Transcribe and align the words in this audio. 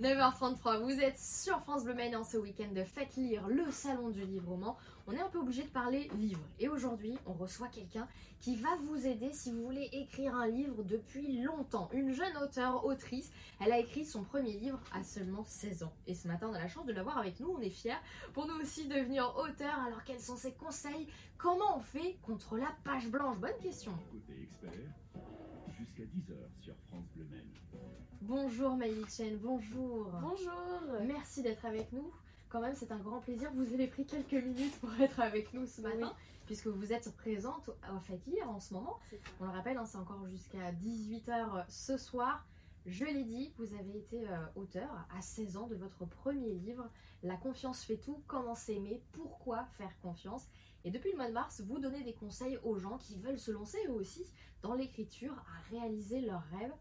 9h33, 0.00 0.80
vous 0.84 1.00
êtes 1.00 1.18
sur 1.18 1.58
France 1.58 1.82
Bleu 1.82 1.92
Maine 1.92 2.14
en 2.14 2.22
ce 2.22 2.36
week-end 2.36 2.70
de 2.72 2.84
Faites 2.84 3.16
lire 3.16 3.48
le 3.48 3.68
salon 3.72 4.10
du 4.10 4.20
livre 4.20 4.50
roman. 4.50 4.76
On 5.08 5.12
est 5.12 5.20
un 5.20 5.28
peu 5.28 5.40
obligé 5.40 5.64
de 5.64 5.70
parler 5.70 6.08
livre. 6.16 6.38
Et 6.60 6.68
aujourd'hui, 6.68 7.18
on 7.26 7.32
reçoit 7.32 7.66
quelqu'un 7.66 8.06
qui 8.38 8.54
va 8.54 8.68
vous 8.82 9.08
aider 9.08 9.32
si 9.32 9.50
vous 9.50 9.64
voulez 9.64 9.88
écrire 9.90 10.36
un 10.36 10.46
livre 10.46 10.84
depuis 10.84 11.42
longtemps. 11.42 11.90
Une 11.92 12.12
jeune 12.12 12.36
auteure, 12.36 12.84
autrice. 12.84 13.32
Elle 13.58 13.72
a 13.72 13.78
écrit 13.80 14.04
son 14.04 14.22
premier 14.22 14.52
livre 14.52 14.80
à 14.92 15.02
seulement 15.02 15.44
16 15.44 15.82
ans. 15.82 15.92
Et 16.06 16.14
ce 16.14 16.28
matin, 16.28 16.46
on 16.48 16.54
a 16.54 16.60
la 16.60 16.68
chance 16.68 16.86
de 16.86 16.92
l'avoir 16.92 17.18
avec 17.18 17.40
nous. 17.40 17.48
On 17.48 17.60
est 17.60 17.68
fiers 17.68 17.98
pour 18.34 18.46
nous 18.46 18.54
aussi 18.62 18.86
devenir 18.86 19.34
auteur. 19.36 19.80
Alors, 19.84 20.04
quels 20.04 20.20
sont 20.20 20.36
ses 20.36 20.52
conseils? 20.52 21.08
Comment 21.38 21.76
on 21.76 21.80
fait 21.80 22.18
contre 22.22 22.56
la 22.56 22.72
page 22.84 23.08
blanche? 23.08 23.38
Bonne 23.38 23.58
question. 23.60 23.98
Côté 24.12 24.42
expert, 24.44 24.70
jusqu'à 25.76 26.04
10h 26.04 26.36
sur 26.54 26.76
France 26.86 27.08
Bleu 27.16 27.26
Maine. 27.32 27.57
Bonjour 28.28 28.76
Maïli 28.76 29.06
Chen, 29.08 29.38
bonjour. 29.38 30.12
Bonjour. 30.20 30.52
Merci 31.06 31.40
d'être 31.40 31.64
avec 31.64 31.90
nous. 31.94 32.12
Quand 32.50 32.60
même, 32.60 32.74
c'est 32.74 32.92
un 32.92 32.98
grand 32.98 33.20
plaisir. 33.20 33.50
Vous 33.54 33.72
avez 33.72 33.86
pris 33.86 34.04
quelques 34.04 34.44
minutes 34.44 34.78
pour 34.80 34.90
être 35.00 35.18
avec 35.20 35.54
nous 35.54 35.66
ce 35.66 35.80
matin, 35.80 36.12
puisque 36.44 36.66
vous 36.66 36.92
êtes 36.92 37.10
présente 37.16 37.70
au 37.70 37.98
Faites 38.00 38.26
Lire 38.26 38.50
en 38.50 38.60
ce 38.60 38.74
moment. 38.74 38.98
On 39.40 39.46
le 39.46 39.50
rappelle, 39.50 39.78
hein, 39.78 39.86
c'est 39.86 39.96
encore 39.96 40.26
jusqu'à 40.26 40.72
18h 40.72 41.64
ce 41.70 41.96
soir. 41.96 42.46
Je 42.84 43.06
l'ai 43.06 43.24
dit, 43.24 43.50
vous 43.56 43.72
avez 43.72 43.96
été 43.96 44.28
euh, 44.28 44.36
auteur 44.56 44.90
à 45.16 45.22
16 45.22 45.56
ans 45.56 45.66
de 45.66 45.76
votre 45.76 46.04
premier 46.04 46.52
livre, 46.52 46.86
La 47.22 47.36
confiance 47.36 47.82
fait 47.82 47.96
tout, 47.96 48.22
comment 48.26 48.54
s'aimer, 48.54 49.02
pourquoi 49.12 49.64
faire 49.78 49.98
confiance. 50.02 50.48
Et 50.84 50.90
depuis 50.90 51.12
le 51.12 51.16
mois 51.16 51.28
de 51.28 51.32
mars, 51.32 51.62
vous 51.62 51.78
donnez 51.78 52.04
des 52.04 52.14
conseils 52.14 52.58
aux 52.62 52.76
gens 52.76 52.98
qui 52.98 53.18
veulent 53.18 53.38
se 53.38 53.52
lancer 53.52 53.78
eux 53.88 53.92
aussi 53.92 54.26
dans 54.60 54.74
l'écriture, 54.74 55.32
à 55.32 55.70
réaliser 55.70 56.20
leurs 56.20 56.44
rêves. 56.50 56.74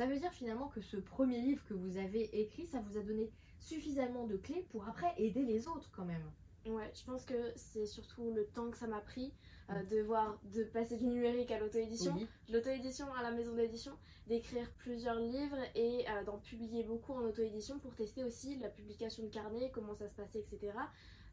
Ça 0.00 0.06
veut 0.06 0.18
dire 0.18 0.32
finalement 0.32 0.68
que 0.68 0.80
ce 0.80 0.96
premier 0.96 1.42
livre 1.42 1.62
que 1.66 1.74
vous 1.74 1.98
avez 1.98 2.40
écrit, 2.40 2.66
ça 2.66 2.80
vous 2.80 2.96
a 2.96 3.02
donné 3.02 3.30
suffisamment 3.58 4.26
de 4.26 4.38
clés 4.38 4.66
pour 4.70 4.88
après 4.88 5.12
aider 5.18 5.42
les 5.42 5.68
autres 5.68 5.90
quand 5.94 6.06
même. 6.06 6.22
Ouais, 6.64 6.90
je 6.94 7.04
pense 7.04 7.26
que 7.26 7.52
c'est 7.54 7.84
surtout 7.84 8.32
le 8.32 8.46
temps 8.46 8.70
que 8.70 8.78
ça 8.78 8.86
m'a 8.86 9.02
pris 9.02 9.34
euh, 9.68 9.84
de 9.84 10.00
voir, 10.00 10.40
de 10.54 10.64
passer 10.64 10.96
du 10.96 11.06
numérique 11.06 11.50
à 11.50 11.60
l'auto-édition, 11.60 12.16
de 12.16 12.54
l'auto-édition 12.54 13.12
à 13.12 13.22
la 13.22 13.30
maison 13.30 13.54
d'édition, 13.54 13.92
d'écrire 14.26 14.72
plusieurs 14.78 15.20
livres 15.20 15.60
et 15.74 16.06
euh, 16.08 16.24
d'en 16.24 16.38
publier 16.38 16.82
beaucoup 16.82 17.12
en 17.12 17.20
auto-édition 17.20 17.78
pour 17.78 17.94
tester 17.94 18.24
aussi 18.24 18.56
la 18.56 18.70
publication 18.70 19.24
de 19.24 19.28
carnet, 19.28 19.70
comment 19.70 19.94
ça 19.94 20.08
se 20.08 20.14
passait, 20.14 20.40
etc. 20.50 20.72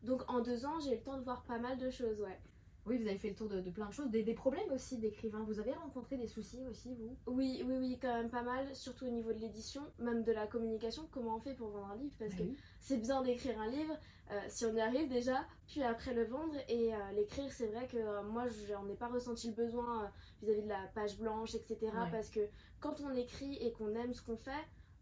Donc 0.03 0.29
en 0.29 0.41
deux 0.41 0.65
ans, 0.65 0.77
j'ai 0.81 0.91
eu 0.91 0.95
le 0.95 1.03
temps 1.03 1.17
de 1.17 1.23
voir 1.23 1.45
pas 1.45 1.57
mal 1.57 1.77
de 1.77 1.89
choses, 1.89 2.19
ouais. 2.19 2.37
Oui, 2.87 2.97
vous 2.97 3.07
avez 3.07 3.17
fait 3.17 3.29
le 3.29 3.35
tour 3.35 3.49
de, 3.49 3.59
plein 3.69 3.87
de 3.87 3.93
choses, 3.93 4.09
des, 4.09 4.33
problèmes 4.33 4.71
aussi 4.71 4.97
d'écrivain. 4.97 5.43
Vous 5.45 5.59
avez 5.59 5.73
rencontré 5.73 6.17
des 6.17 6.27
soucis 6.27 6.65
aussi, 6.69 6.93
vous? 6.95 7.17
Oui, 7.27 7.63
oui, 7.65 7.75
oui, 7.79 7.97
quand 8.01 8.13
même 8.13 8.29
pas 8.29 8.43
mal, 8.43 8.73
surtout 8.75 9.05
au 9.05 9.09
niveau 9.09 9.33
de 9.33 9.39
l'édition, 9.39 9.81
même 9.99 10.23
de 10.23 10.31
la 10.31 10.47
communication. 10.47 11.07
Comment 11.11 11.35
on 11.35 11.39
fait 11.39 11.53
pour 11.53 11.69
vendre 11.69 11.91
un 11.91 11.97
livre? 11.97 12.15
Parce 12.17 12.31
bah 12.31 12.43
que 12.43 12.49
c'est 12.79 12.97
bien 12.97 13.21
d'écrire 13.21 13.59
un 13.59 13.67
livre, 13.67 13.97
euh, 14.31 14.39
si 14.47 14.65
on 14.65 14.73
y 14.73 14.79
arrive 14.79 15.09
déjà, 15.09 15.45
puis 15.67 15.83
après 15.83 16.13
le 16.13 16.23
vendre 16.23 16.55
et 16.69 16.93
euh, 16.93 16.97
l'écrire. 17.15 17.51
C'est 17.51 17.67
vrai 17.67 17.87
que 17.87 17.97
euh, 17.97 18.23
moi, 18.23 18.45
j'en 18.67 18.87
ai 18.87 18.95
pas 18.95 19.07
ressenti 19.07 19.47
le 19.47 19.53
besoin 19.53 20.09
vis-à-vis 20.41 20.63
de 20.63 20.69
la 20.69 20.87
page 20.95 21.17
blanche, 21.17 21.55
etc. 21.55 21.91
Parce 22.11 22.29
que 22.29 22.47
quand 22.79 23.01
on 23.01 23.13
écrit 23.15 23.55
et 23.55 23.73
qu'on 23.73 23.93
aime 23.95 24.13
ce 24.13 24.21
qu'on 24.21 24.37
fait, 24.37 24.51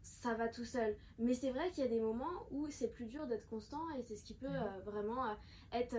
ça 0.06 0.36
va 0.36 0.48
tout 0.48 0.66
seul. 0.66 0.96
Mais 1.20 1.34
c'est 1.34 1.50
vrai 1.50 1.70
qu'il 1.72 1.84
y 1.84 1.88
a 1.88 1.90
des 1.90 2.00
moments 2.00 2.46
où 2.52 2.68
c'est 2.70 2.90
plus 2.90 3.06
dur 3.06 3.26
d'être 3.26 3.48
constant 3.50 3.82
et 3.98 4.04
c'est 4.04 4.16
ce 4.16 4.24
qui 4.24 4.36
peut 4.36 4.48
mhm. 4.48 4.82
vraiment 4.86 5.36
être 5.74 5.96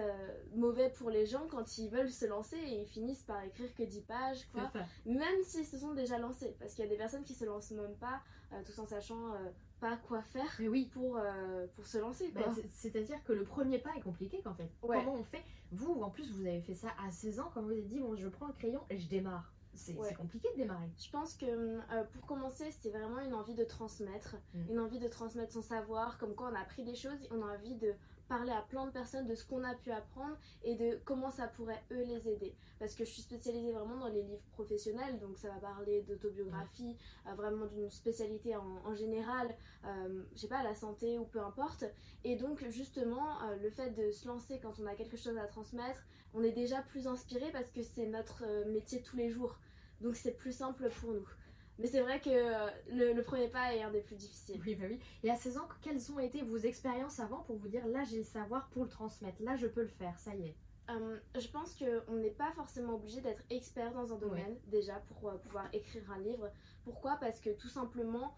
mauvais 0.55 0.91
pour 0.91 1.11
les 1.11 1.27
gens 1.27 1.47
quand 1.51 1.79
ils 1.79 1.89
veulent 1.89 2.11
se 2.11 2.25
lancer 2.25 2.57
et 2.57 2.83
ils 2.83 2.87
finissent 2.87 3.25
par 3.25 3.43
écrire 3.43 3.75
que 3.75 3.83
10 3.83 4.01
pages, 4.03 4.47
quoi. 4.53 4.71
Même 5.05 5.43
s'ils 5.43 5.67
se 5.67 5.79
sont 5.79 5.93
déjà 5.93 6.19
lancés. 6.19 6.57
Parce 6.59 6.75
qu'il 6.75 6.85
y 6.85 6.89
a 6.89 6.91
des 6.91 6.97
personnes 6.97 7.25
qui 7.25 7.35
se 7.35 7.45
lancent 7.45 7.73
même 7.73 7.97
pas, 7.97 8.23
tout 8.65 8.81
en 8.81 8.87
sachant 8.87 9.35
pas 9.81 9.97
quoi 9.97 10.23
faire 10.23 10.51
oui. 10.61 10.91
pour, 10.93 11.19
euh, 11.19 11.67
pour 11.75 11.87
se 11.87 11.99
lancer. 11.99 12.31
Bah, 12.33 12.43
c'est-à-dire 12.69 13.23
que 13.25 13.33
le 13.33 13.45
premier 13.45 13.79
pas 13.79 13.95
est 13.97 14.01
compliqué 14.01 14.41
qu'en 14.43 14.55
fait. 14.55 14.71
Comment 14.81 15.15
on 15.15 15.25
fait? 15.25 15.43
Vous, 15.73 16.01
en 16.01 16.11
plus, 16.11 16.33
vous 16.33 16.47
avez 16.47 16.61
fait 16.61 16.75
ça 16.75 16.89
à 17.05 17.11
16 17.11 17.41
ans, 17.41 17.51
quand 17.53 17.63
vous 17.63 17.73
avez 17.73 17.83
dit, 17.83 17.99
bon, 17.99 18.15
je 18.17 18.29
prends 18.29 18.47
un 18.47 18.53
crayon 18.53 18.81
et 18.89 18.99
je 18.99 19.09
démarre. 19.09 19.53
C'est 19.77 20.15
compliqué 20.15 20.49
de 20.53 20.57
démarrer. 20.57 20.91
Je 20.99 21.11
pense 21.11 21.35
que 21.35 21.47
euh, 21.47 22.05
pour 22.13 22.27
commencer, 22.27 22.71
c'est 22.81 22.91
vraiment 22.91 23.21
une 23.21 23.35
envie 23.35 23.55
de 23.55 23.65
transmettre. 23.65 24.37
Mm. 24.55 24.71
Une 24.71 24.81
envie 24.81 24.99
de 24.99 25.09
transmettre 25.09 25.53
son 25.53 25.63
savoir, 25.63 26.19
comme 26.19 26.35
quoi 26.35 26.51
on 26.53 26.55
a 26.55 26.61
appris 26.61 26.85
des 26.85 26.95
choses, 26.95 27.29
on 27.31 27.43
a 27.43 27.55
envie 27.55 27.75
de 27.77 27.95
parler 28.29 28.53
à 28.53 28.63
plein 28.63 28.87
de 28.87 28.91
personnes 28.91 29.27
de 29.27 29.35
ce 29.35 29.45
qu'on 29.45 29.63
a 29.63 29.75
pu 29.75 29.91
apprendre 29.91 30.37
et 30.65 30.75
de 30.75 30.99
comment 31.05 31.31
ça 31.31 31.47
pourrait 31.47 31.83
eux 31.93 32.03
les 32.03 32.29
aider. 32.29 32.55
Parce 32.79 32.95
que 32.95 33.05
je 33.05 33.11
suis 33.11 33.23
spécialisée 33.23 33.73
vraiment 33.73 33.97
dans 33.97 34.09
les 34.09 34.23
livres 34.23 34.45
professionnels, 34.53 35.19
donc 35.21 35.39
ça 35.39 35.49
va 35.49 35.57
parler 35.57 36.03
d'autobiographie, 36.03 36.97
euh, 37.27 37.35
vraiment 37.35 37.67
d'une 37.67 37.91
spécialité 37.91 38.57
en, 38.57 38.95
général, 38.95 39.55
euh, 39.85 40.23
je 40.35 40.41
sais 40.41 40.49
pas, 40.49 40.63
la 40.63 40.75
santé 40.75 41.19
ou 41.19 41.25
peu 41.25 41.41
importe. 41.41 41.85
Et 42.25 42.37
donc 42.37 42.65
justement, 42.69 43.43
euh, 43.43 43.57
le 43.57 43.71
fait 43.71 43.91
de 43.91 44.11
se 44.11 44.27
lancer 44.27 44.59
quand 44.61 44.79
on 44.81 44.87
a 44.87 44.95
quelque 44.95 45.17
chose 45.17 45.37
à 45.39 45.47
transmettre, 45.47 46.05
on 46.35 46.43
est 46.43 46.53
déjà 46.53 46.83
plus 46.83 47.07
inspiré 47.07 47.51
parce 47.53 47.69
que 47.69 47.83
c'est 47.83 48.07
notre 48.07 48.45
métier 48.67 49.01
tous 49.01 49.17
les 49.17 49.31
jours. 49.31 49.57
Donc 50.01 50.17
c'est 50.17 50.37
plus 50.37 50.53
simple 50.53 50.89
pour 51.01 51.13
nous. 51.13 51.27
Mais 51.79 51.87
c'est 51.87 52.01
vrai 52.01 52.21
que 52.21 52.31
euh, 52.31 52.71
le, 52.91 53.21
premier 53.23 53.49
pas 53.49 53.75
est 53.75 53.83
un 53.83 53.91
des 53.91 54.01
plus 54.01 54.17
difficiles. 54.17 54.61
Oui, 54.65 54.75
bah 54.75 54.87
oui. 54.89 54.99
Et 55.23 55.31
à 55.31 55.37
16 55.37 55.59
ans, 55.59 55.69
quelles 55.83 56.11
ont 56.13 56.19
été 56.19 56.43
vos 56.43 56.57
expériences 56.57 57.21
avant 57.21 57.43
pour 57.43 57.57
vous 57.57 57.69
dire 57.69 57.87
là 57.87 58.03
j'ai 58.05 58.19
le 58.19 58.25
savoir 58.25 58.69
pour 58.71 58.85
le 58.85 58.89
transmettre, 58.89 59.43
là 59.43 59.57
je 59.57 59.67
peux 59.67 59.83
le 59.83 59.89
faire, 59.89 60.19
ça 60.19 60.35
y 60.35 60.47
est? 60.47 60.57
Euh, 60.89 61.19
je 61.37 61.49
pense 61.49 61.75
qu'on 61.75 62.15
n'est 62.15 62.31
pas 62.31 62.53
forcément 62.53 62.95
obligé 62.95 63.21
d'être 63.21 63.43
expert 63.51 63.93
dans 63.93 64.13
un 64.13 64.19
domaine 64.19 64.57
déjà 64.69 64.95
pour 65.09 65.29
euh, 65.29 65.37
pouvoir 65.37 65.69
écrire 65.73 66.11
un 66.13 66.19
livre. 66.21 66.49
Pourquoi? 66.85 67.17
Parce 67.17 67.41
que 67.41 67.51
tout 67.51 67.69
simplement, 67.69 68.35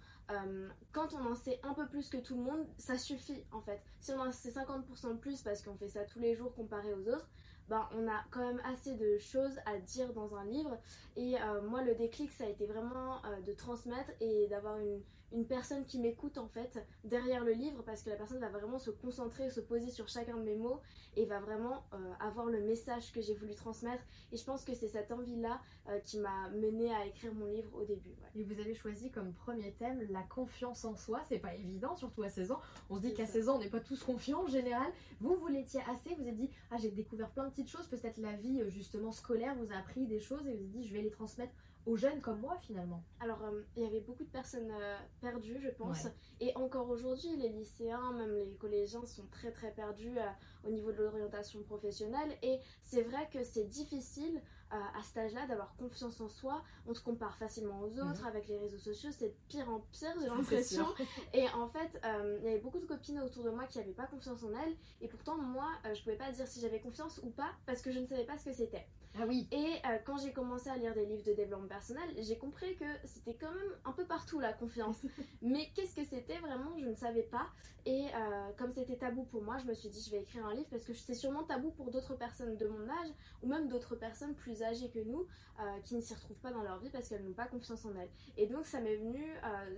quand 0.92 1.14
on 1.14 1.24
en 1.24 1.34
sait 1.34 1.58
un 1.62 1.72
peu 1.72 1.86
plus 1.88 2.10
que 2.10 2.18
tout 2.18 2.36
le 2.36 2.42
monde, 2.42 2.66
ça 2.76 2.98
suffit 2.98 3.44
en 3.50 3.62
fait. 3.62 3.80
Si 4.00 4.12
on 4.12 4.20
en 4.20 4.30
sait 4.30 4.50
50% 4.50 5.12
de 5.14 5.18
plus 5.18 5.40
parce 5.40 5.62
qu'on 5.62 5.74
fait 5.74 5.88
ça 5.88 6.04
tous 6.04 6.18
les 6.18 6.34
jours 6.34 6.54
comparé 6.54 6.92
aux 6.92 7.08
autres, 7.08 7.30
ben, 7.68 7.86
on 7.96 8.08
a 8.08 8.24
quand 8.30 8.40
même 8.40 8.60
assez 8.64 8.94
de 8.94 9.18
choses 9.18 9.58
à 9.66 9.78
dire 9.78 10.12
dans 10.14 10.34
un 10.36 10.44
livre. 10.44 10.78
Et 11.16 11.36
euh, 11.36 11.62
moi, 11.62 11.82
le 11.82 11.94
déclic, 11.94 12.32
ça 12.32 12.44
a 12.44 12.48
été 12.48 12.66
vraiment 12.66 13.16
euh, 13.24 13.40
de 13.46 13.52
transmettre 13.52 14.10
et 14.20 14.46
d'avoir 14.48 14.78
une, 14.78 15.00
une 15.32 15.46
personne 15.46 15.84
qui 15.84 15.98
m'écoute 15.98 16.38
en 16.38 16.48
fait 16.48 16.84
derrière 17.04 17.44
le 17.44 17.52
livre 17.52 17.82
parce 17.82 18.02
que 18.02 18.10
la 18.10 18.16
personne 18.16 18.40
va 18.40 18.48
vraiment 18.48 18.78
se 18.78 18.90
concentrer, 18.90 19.50
se 19.50 19.60
poser 19.60 19.90
sur 19.90 20.08
chacun 20.08 20.36
de 20.36 20.42
mes 20.42 20.56
mots 20.56 20.80
et 21.16 21.26
va 21.26 21.40
vraiment 21.40 21.84
euh, 21.92 22.12
avoir 22.20 22.46
le 22.46 22.60
message 22.60 23.12
que 23.12 23.20
j'ai 23.20 23.34
voulu 23.34 23.54
transmettre. 23.54 24.02
Et 24.32 24.36
je 24.36 24.44
pense 24.44 24.64
que 24.64 24.74
c'est 24.74 24.88
cette 24.88 25.10
envie-là 25.10 25.60
euh, 25.88 25.98
qui 26.00 26.18
m'a 26.18 26.48
mené 26.50 26.94
à 26.94 27.06
écrire 27.06 27.34
mon 27.34 27.46
livre 27.46 27.70
au 27.74 27.84
début. 27.84 28.14
Et 28.34 28.44
vous 28.44 28.58
avez 28.60 28.74
choisi 28.74 29.10
comme 29.10 29.32
premier 29.32 29.72
thème 29.72 30.06
la 30.10 30.22
confiance 30.22 30.84
en 30.84 30.96
soi. 30.96 31.20
C'est 31.28 31.38
pas 31.38 31.54
évident, 31.54 31.96
surtout 31.96 32.22
à 32.22 32.28
16 32.28 32.52
ans. 32.52 32.60
On 32.88 32.96
se 32.96 33.02
dit 33.02 33.14
qu'à 33.14 33.26
16 33.26 33.48
ans, 33.48 33.56
on 33.56 33.58
n'est 33.58 33.68
pas 33.68 33.80
tous 33.80 34.02
confiants 34.02 34.44
en 34.44 34.48
général. 34.48 34.90
Vous, 35.20 35.36
vous 35.36 35.48
l'étiez 35.48 35.80
assez. 35.90 36.14
Vous 36.14 36.22
avez 36.22 36.32
dit, 36.32 36.50
ah, 36.70 36.76
j'ai 36.78 36.90
découvert 36.90 37.30
plein 37.30 37.44
de 37.44 37.50
petites 37.50 37.70
choses. 37.70 37.86
Peut-être 37.88 38.18
la 38.18 38.32
vie 38.32 38.62
euh, 38.62 38.70
justement 38.70 39.12
scolaire 39.12 39.54
vous 39.56 39.72
a 39.72 39.76
appris 39.76 40.06
des 40.06 40.20
choses 40.20 40.46
et 40.46 40.52
vous 40.52 40.60
avez 40.60 40.68
dit, 40.68 40.86
je 40.86 40.94
vais 40.94 41.02
les 41.02 41.10
transmettre 41.10 41.52
aux 41.88 41.96
jeunes 41.96 42.20
comme 42.20 42.40
moi 42.40 42.56
finalement 42.60 43.02
Alors, 43.18 43.42
euh, 43.42 43.62
il 43.74 43.82
y 43.82 43.86
avait 43.86 44.00
beaucoup 44.00 44.22
de 44.22 44.28
personnes 44.28 44.70
euh, 44.70 44.98
perdues, 45.22 45.58
je 45.58 45.70
pense. 45.70 46.06
Et 46.38 46.54
encore 46.54 46.90
aujourd'hui, 46.90 47.34
les 47.36 47.48
lycéens, 47.48 48.12
même 48.12 48.34
les 48.34 48.56
collégiens 48.56 49.04
sont 49.06 49.26
très 49.30 49.50
très 49.52 49.72
perdus 49.72 50.18
euh, 50.18 50.68
au 50.68 50.70
niveau 50.70 50.92
de 50.92 51.02
l'orientation 51.02 51.62
professionnelle. 51.62 52.30
Et 52.42 52.58
c'est 52.82 53.02
vrai 53.02 53.28
que 53.32 53.42
c'est 53.42 53.64
difficile 53.64 54.40
à 54.70 55.02
cet 55.02 55.16
âge-là 55.16 55.46
d'avoir 55.46 55.74
confiance 55.76 56.20
en 56.20 56.28
soi. 56.28 56.62
On 56.86 56.92
se 56.92 57.00
compare 57.00 57.38
facilement 57.38 57.80
aux 57.80 57.98
autres. 58.00 58.20
Mhm. 58.20 58.26
Avec 58.26 58.48
les 58.48 58.58
réseaux 58.58 58.78
sociaux, 58.78 59.08
c'est 59.10 59.28
de 59.28 59.34
pire 59.48 59.66
en 59.70 59.80
pire, 59.92 60.12
j'ai 60.20 60.26
l'impression. 60.26 60.84
et 61.32 61.48
en 61.56 61.68
fait, 61.68 61.98
il 62.04 62.44
y 62.44 62.48
avait 62.48 62.58
beaucoup 62.58 62.78
de 62.78 62.84
copines 62.84 63.18
autour 63.20 63.44
de 63.44 63.48
moi 63.48 63.64
qui 63.64 63.78
n'avaient 63.78 63.92
pas 63.92 64.06
confiance 64.06 64.42
en 64.42 64.50
elles. 64.50 64.76
Et 65.00 65.08
pourtant, 65.08 65.38
moi, 65.38 65.70
je 65.94 66.02
pouvais 66.02 66.16
pas 66.16 66.30
dire 66.32 66.46
si 66.46 66.60
j'avais 66.60 66.80
confiance 66.80 67.18
ou 67.22 67.30
pas 67.30 67.50
parce 67.64 67.80
que 67.80 67.90
je 67.90 67.98
ne 67.98 68.04
savais 68.04 68.24
pas 68.24 68.36
ce 68.36 68.44
que 68.44 68.52
c'était. 68.52 68.86
Ah 69.20 69.24
oui. 69.26 69.48
Et 69.50 69.56
euh, 69.56 69.98
quand 70.04 70.16
j'ai 70.18 70.32
commencé 70.32 70.68
à 70.68 70.76
lire 70.76 70.94
des 70.94 71.04
livres 71.04 71.24
de 71.24 71.32
développement 71.32 71.66
personnel, 71.66 72.08
j'ai 72.18 72.38
compris 72.38 72.76
que 72.76 72.84
c'était 73.04 73.34
quand 73.34 73.50
même 73.50 73.72
un 73.84 73.92
peu 73.92 74.04
partout 74.04 74.38
la 74.38 74.52
confiance. 74.52 75.04
Mais 75.42 75.70
qu'est-ce 75.74 75.94
que 75.94 76.04
c'était 76.04 76.38
vraiment, 76.38 76.78
je 76.78 76.86
ne 76.86 76.94
savais 76.94 77.24
pas. 77.24 77.46
Et 77.84 78.06
euh, 78.14 78.50
comme 78.56 78.70
c'était 78.70 78.96
tabou 78.96 79.24
pour 79.24 79.42
moi, 79.42 79.58
je 79.58 79.64
me 79.64 79.74
suis 79.74 79.88
dit 79.88 80.00
je 80.04 80.10
vais 80.10 80.22
écrire 80.22 80.46
un 80.46 80.54
livre 80.54 80.68
parce 80.70 80.84
que 80.84 80.92
c'est 80.92 81.14
sûrement 81.14 81.42
tabou 81.42 81.70
pour 81.70 81.90
d'autres 81.90 82.14
personnes 82.14 82.56
de 82.56 82.68
mon 82.68 82.88
âge 82.88 83.08
ou 83.42 83.48
même 83.48 83.68
d'autres 83.68 83.96
personnes 83.96 84.34
plus 84.34 84.62
âgées 84.62 84.90
que 84.90 85.00
nous 85.00 85.26
euh, 85.58 85.80
qui 85.84 85.96
ne 85.96 86.00
s'y 86.00 86.14
retrouvent 86.14 86.38
pas 86.38 86.52
dans 86.52 86.62
leur 86.62 86.78
vie 86.78 86.90
parce 86.90 87.08
qu'elles 87.08 87.24
n'ont 87.24 87.32
pas 87.32 87.46
confiance 87.46 87.84
en 87.86 87.96
elles. 87.96 88.10
Et 88.36 88.46
donc 88.46 88.66
ça 88.66 88.80
m'est 88.80 88.96
venu, 88.96 89.24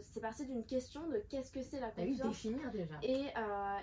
c'est 0.03 0.21
parti 0.21 0.45
d'une 0.45 0.65
question 0.65 1.07
de 1.09 1.19
qu'est-ce 1.29 1.53
que 1.53 1.63
c'est 1.63 1.81
la 1.81 1.91
confiance. 1.91 2.43
définir 2.43 2.71
déjà. 2.73 2.95
Et, 3.03 3.27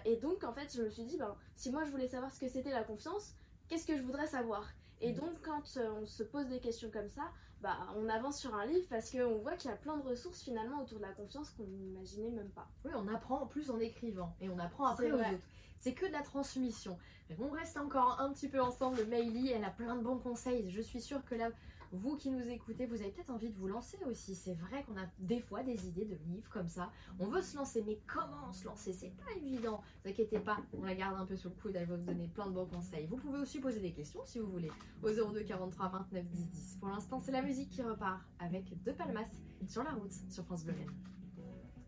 et 0.05 0.17
donc 0.17 0.43
en 0.43 0.53
fait 0.53 0.75
je 0.75 0.83
me 0.83 0.89
suis 0.89 1.05
dit 1.05 1.17
ben, 1.17 1.35
si 1.55 1.71
moi 1.71 1.85
je 1.85 1.91
voulais 1.91 2.07
savoir 2.07 2.31
ce 2.31 2.39
que 2.39 2.49
c'était 2.49 2.71
la 2.71 2.83
confiance, 2.83 3.33
qu'est-ce 3.69 3.87
que 3.87 3.95
je 3.95 4.01
voudrais 4.01 4.27
savoir? 4.27 4.67
Et 5.01 5.13
donc, 5.13 5.41
quand 5.41 5.77
euh, 5.77 5.91
on 6.01 6.05
se 6.05 6.23
pose 6.23 6.47
des 6.47 6.59
questions 6.59 6.89
comme 6.91 7.09
ça, 7.09 7.31
bah, 7.61 7.77
on 7.95 8.07
avance 8.09 8.39
sur 8.39 8.53
un 8.55 8.65
livre 8.65 8.85
parce 8.89 9.11
qu'on 9.11 9.37
voit 9.39 9.55
qu'il 9.55 9.69
y 9.69 9.73
a 9.73 9.77
plein 9.77 9.97
de 9.97 10.03
ressources 10.03 10.41
finalement 10.41 10.81
autour 10.81 10.99
de 10.99 11.03
la 11.03 11.11
confiance 11.11 11.51
qu'on 11.51 11.63
n'imaginait 11.63 12.31
même 12.31 12.49
pas. 12.49 12.67
Oui, 12.85 12.91
on 12.95 13.07
apprend 13.07 13.41
en 13.41 13.47
plus 13.47 13.69
en 13.69 13.79
écrivant 13.79 14.35
et 14.41 14.49
on 14.49 14.59
apprend 14.59 14.87
après 14.87 15.11
aux 15.11 15.15
autres. 15.15 15.41
C'est 15.79 15.93
que 15.93 16.05
de 16.05 16.11
la 16.11 16.21
transmission. 16.21 16.97
on 17.39 17.49
reste 17.49 17.77
encore 17.77 18.19
un 18.19 18.31
petit 18.31 18.47
peu 18.47 18.59
ensemble. 18.59 19.05
Maïli, 19.05 19.51
elle 19.51 19.63
a 19.63 19.69
plein 19.69 19.95
de 19.95 20.01
bons 20.01 20.17
conseils. 20.17 20.69
Je 20.69 20.81
suis 20.81 21.01
sûre 21.01 21.23
que 21.25 21.35
là, 21.35 21.49
vous 21.91 22.17
qui 22.17 22.29
nous 22.29 22.47
écoutez, 22.49 22.85
vous 22.85 23.01
avez 23.01 23.11
peut-être 23.11 23.29
envie 23.29 23.49
de 23.49 23.57
vous 23.57 23.67
lancer 23.67 23.97
aussi. 24.05 24.35
C'est 24.35 24.53
vrai 24.53 24.83
qu'on 24.83 24.97
a 24.97 25.05
des 25.19 25.39
fois 25.39 25.63
des 25.63 25.87
idées 25.87 26.05
de 26.05 26.15
livres 26.27 26.49
comme 26.49 26.67
ça. 26.67 26.91
On 27.19 27.27
veut 27.27 27.41
se 27.41 27.55
lancer, 27.57 27.83
mais 27.85 27.99
comment 28.07 28.51
se 28.51 28.65
lancer? 28.65 28.93
C'est 28.93 29.15
pas 29.15 29.31
évident. 29.37 29.81
Ne 30.03 30.09
vous 30.09 30.09
inquiétez 30.09 30.39
pas, 30.39 30.57
on 30.73 30.83
la 30.83 30.95
garde 30.95 31.19
un 31.19 31.25
peu 31.25 31.35
sur 31.35 31.49
le 31.49 31.55
coude, 31.55 31.75
elle 31.75 31.87
va 31.87 31.95
vous 31.95 32.05
donner 32.05 32.27
plein 32.27 32.47
de 32.47 32.53
bons 32.53 32.65
conseils. 32.65 33.07
Vous 33.07 33.17
pouvez 33.17 33.39
aussi 33.39 33.59
poser 33.59 33.79
des 33.79 33.93
questions 33.93 34.21
si 34.25 34.39
vous 34.39 34.49
voulez 34.49 34.71
au 35.03 35.09
02 35.09 35.43
43 35.43 35.89
29 35.89 36.25
10 36.25 36.49
10. 36.49 36.77
Pour 36.79 36.89
l'instant, 36.89 37.19
c'est 37.19 37.31
la 37.31 37.41
musique 37.41 37.69
qui 37.69 37.81
repart 37.81 38.21
avec 38.39 38.81
De 38.83 38.91
Palmas 38.91 39.29
sur 39.67 39.83
la 39.83 39.91
route 39.91 40.13
sur 40.29 40.43
France 40.45 40.65
Bleu. 40.65 40.75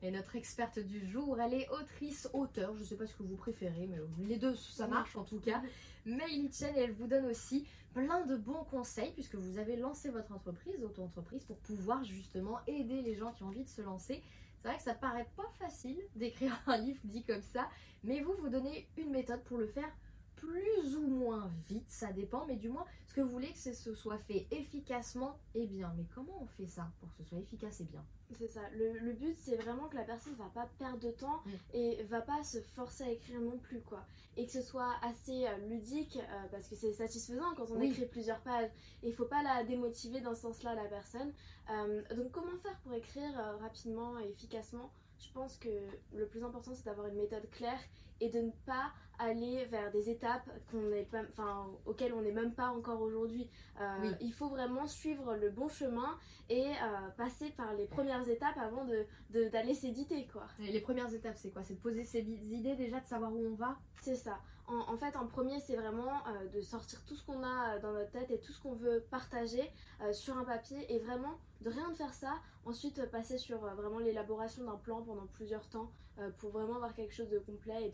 Et 0.01 0.11
notre 0.11 0.35
experte 0.35 0.79
du 0.79 1.05
jour, 1.05 1.39
elle 1.41 1.53
est 1.53 1.69
autrice, 1.69 2.29
auteur, 2.33 2.73
je 2.75 2.81
ne 2.81 2.85
sais 2.85 2.95
pas 2.95 3.05
ce 3.05 3.15
que 3.15 3.23
vous 3.23 3.35
préférez, 3.35 3.87
mais 3.87 3.97
les 4.25 4.37
deux, 4.37 4.55
ça 4.55 4.87
marche 4.87 5.15
en 5.17 5.23
tout 5.23 5.39
cas. 5.39 5.61
Chen, 6.05 6.75
et 6.75 6.79
elle 6.79 6.93
vous 6.93 7.07
donne 7.07 7.25
aussi 7.25 7.67
plein 7.93 8.25
de 8.25 8.37
bons 8.37 8.63
conseils, 8.71 9.11
puisque 9.13 9.35
vous 9.35 9.57
avez 9.57 9.75
lancé 9.75 10.09
votre 10.09 10.31
entreprise, 10.31 10.81
auto-entreprise, 10.83 11.43
pour 11.43 11.57
pouvoir 11.57 12.03
justement 12.03 12.59
aider 12.67 13.01
les 13.01 13.15
gens 13.15 13.33
qui 13.33 13.43
ont 13.43 13.47
envie 13.47 13.63
de 13.63 13.69
se 13.69 13.81
lancer. 13.81 14.23
C'est 14.61 14.67
vrai 14.67 14.77
que 14.77 14.83
ça 14.83 14.93
paraît 14.93 15.29
pas 15.35 15.49
facile 15.59 15.99
d'écrire 16.15 16.61
un 16.67 16.77
livre 16.77 16.99
dit 17.03 17.23
comme 17.23 17.41
ça, 17.41 17.69
mais 18.03 18.21
vous, 18.21 18.33
vous 18.39 18.49
donnez 18.49 18.87
une 18.97 19.11
méthode 19.11 19.43
pour 19.43 19.57
le 19.57 19.67
faire 19.67 19.91
plus 20.39 20.95
ou 20.95 21.07
moins 21.07 21.51
vite, 21.67 21.85
ça 21.89 22.11
dépend, 22.11 22.45
mais 22.47 22.55
du 22.55 22.69
moins, 22.69 22.85
ce 23.07 23.13
que 23.13 23.21
vous 23.21 23.29
voulez 23.29 23.51
que 23.51 23.57
ce 23.57 23.93
soit 23.93 24.17
fait 24.17 24.47
efficacement 24.51 25.37
et 25.55 25.65
bien. 25.65 25.93
Mais 25.97 26.05
comment 26.13 26.37
on 26.41 26.47
fait 26.47 26.67
ça 26.67 26.89
pour 26.99 27.09
que 27.09 27.17
ce 27.17 27.29
soit 27.29 27.39
efficace 27.39 27.81
et 27.81 27.85
bien? 27.85 28.03
C'est 28.37 28.47
ça. 28.47 28.61
Le, 28.75 29.13
but, 29.13 29.35
c'est 29.41 29.55
vraiment 29.55 29.87
que 29.87 29.95
la 29.95 30.03
personne 30.03 30.35
va 30.35 30.49
pas 30.53 30.69
perdre 30.77 30.99
de 30.99 31.11
temps 31.11 31.41
mm. 31.45 31.51
et 31.73 32.03
va 32.03 32.21
pas 32.21 32.43
se 32.43 32.59
forcer 32.61 33.03
à 33.03 33.11
écrire 33.11 33.41
non 33.41 33.57
plus, 33.57 33.81
quoi. 33.81 34.05
Et 34.37 34.45
que 34.45 34.51
ce 34.51 34.61
soit 34.61 34.93
assez 35.01 35.47
euh, 35.47 35.57
ludique, 35.67 36.17
euh, 36.17 36.47
parce 36.51 36.67
que 36.67 36.75
c'est 36.75 36.93
satisfaisant 36.93 37.55
quand 37.57 37.71
on 37.71 37.81
écrit 37.81 38.05
plusieurs 38.05 38.39
pages. 38.39 38.69
Et 39.03 39.09
il 39.09 39.13
faut 39.13 39.25
pas 39.25 39.43
la 39.43 39.63
démotiver 39.63 40.21
dans 40.21 40.35
ce 40.35 40.41
sens-là, 40.41 40.75
la 40.75 40.85
personne. 40.85 41.33
Euh, 41.71 42.01
donc, 42.15 42.31
comment 42.31 42.55
faire 42.61 42.77
pour 42.83 42.93
écrire 42.93 43.33
rapidement 43.59 44.19
et 44.19 44.29
efficacement? 44.29 44.91
Je 45.19 45.29
pense 45.33 45.57
que 45.57 45.69
le 46.13 46.25
plus 46.27 46.43
important 46.45 46.71
c'est 46.73 46.85
d'avoir 46.85 47.07
une 47.07 47.17
méthode 47.17 47.49
claire 47.51 47.79
et 48.21 48.29
de 48.29 48.39
ne 48.39 48.51
pas 48.65 48.91
aller 49.19 49.65
vers 49.65 49.91
des 49.91 50.09
étapes 50.09 50.49
qu'on 50.71 50.91
est 50.93 51.03
pas, 51.03 51.21
enfin, 51.29 51.67
auxquelles 51.85 52.13
on 52.13 52.21
n'est 52.21 52.31
même 52.31 52.53
pas 52.53 52.69
encore 52.69 53.01
aujourd'hui. 53.01 53.49
Euh, 53.79 54.11
il 54.21 54.33
faut 54.33 54.47
vraiment 54.47 54.87
suivre 54.87 55.35
le 55.35 55.49
bon 55.49 55.67
chemin 55.67 56.17
et 56.49 56.67
euh, 56.67 57.09
passer 57.17 57.49
par 57.51 57.73
les 57.73 57.85
premières 57.85 58.27
étapes 58.27 58.57
avant 58.57 58.85
d'aller 58.85 59.07
de, 59.31 59.49
d'aller 59.49 59.73
s'éditer. 59.75 60.27
quoi. 60.31 60.45
les 60.59 60.79
premières 60.79 61.13
étapes, 61.13 61.37
c'est 61.37 61.51
quoi? 61.51 61.63
C'est 61.63 61.75
de 61.75 61.79
poser 61.79 62.05
ses 62.05 62.21
idées 62.21 62.75
déjà, 62.75 63.01
de 63.01 63.07
savoir 63.07 63.31
où 63.33 63.45
on 63.45 63.55
va? 63.55 63.77
C'est 64.01 64.15
ça. 64.15 64.39
En, 64.67 64.95
fait, 64.97 65.17
en 65.17 65.25
premier, 65.25 65.59
c'est 65.59 65.75
vraiment 65.75 66.27
euh, 66.27 66.47
de 66.49 66.61
sortir 66.61 67.03
tout 67.03 67.15
ce 67.15 67.25
qu'on 67.25 67.41
a 67.43 67.79
dans 67.79 67.91
notre 67.91 68.11
tête 68.11 68.29
et 68.29 68.39
tout 68.39 68.51
ce 68.51 68.61
qu'on 68.61 68.75
veut 68.75 69.03
partager 69.09 69.63
sur 70.11 70.37
un 70.37 70.43
papier 70.43 70.93
et 70.93 70.99
vraiment 70.99 71.39
de 71.61 71.71
rien 71.71 71.89
de 71.89 71.95
faire 71.95 72.13
ça. 72.13 72.35
Ensuite, 72.65 73.03
passer 73.09 73.39
sur 73.39 73.57
vraiment 73.57 73.97
l'élaboration 73.97 74.63
d'un 74.65 74.77
plan 74.77 75.01
pendant 75.01 75.25
plusieurs 75.25 75.67
temps 75.69 75.91
pour 76.37 76.51
vraiment 76.51 76.75
avoir 76.75 76.93
quelque 76.93 77.15
chose 77.15 77.29
de 77.29 77.39
complet 77.39 77.87
et 77.87 77.89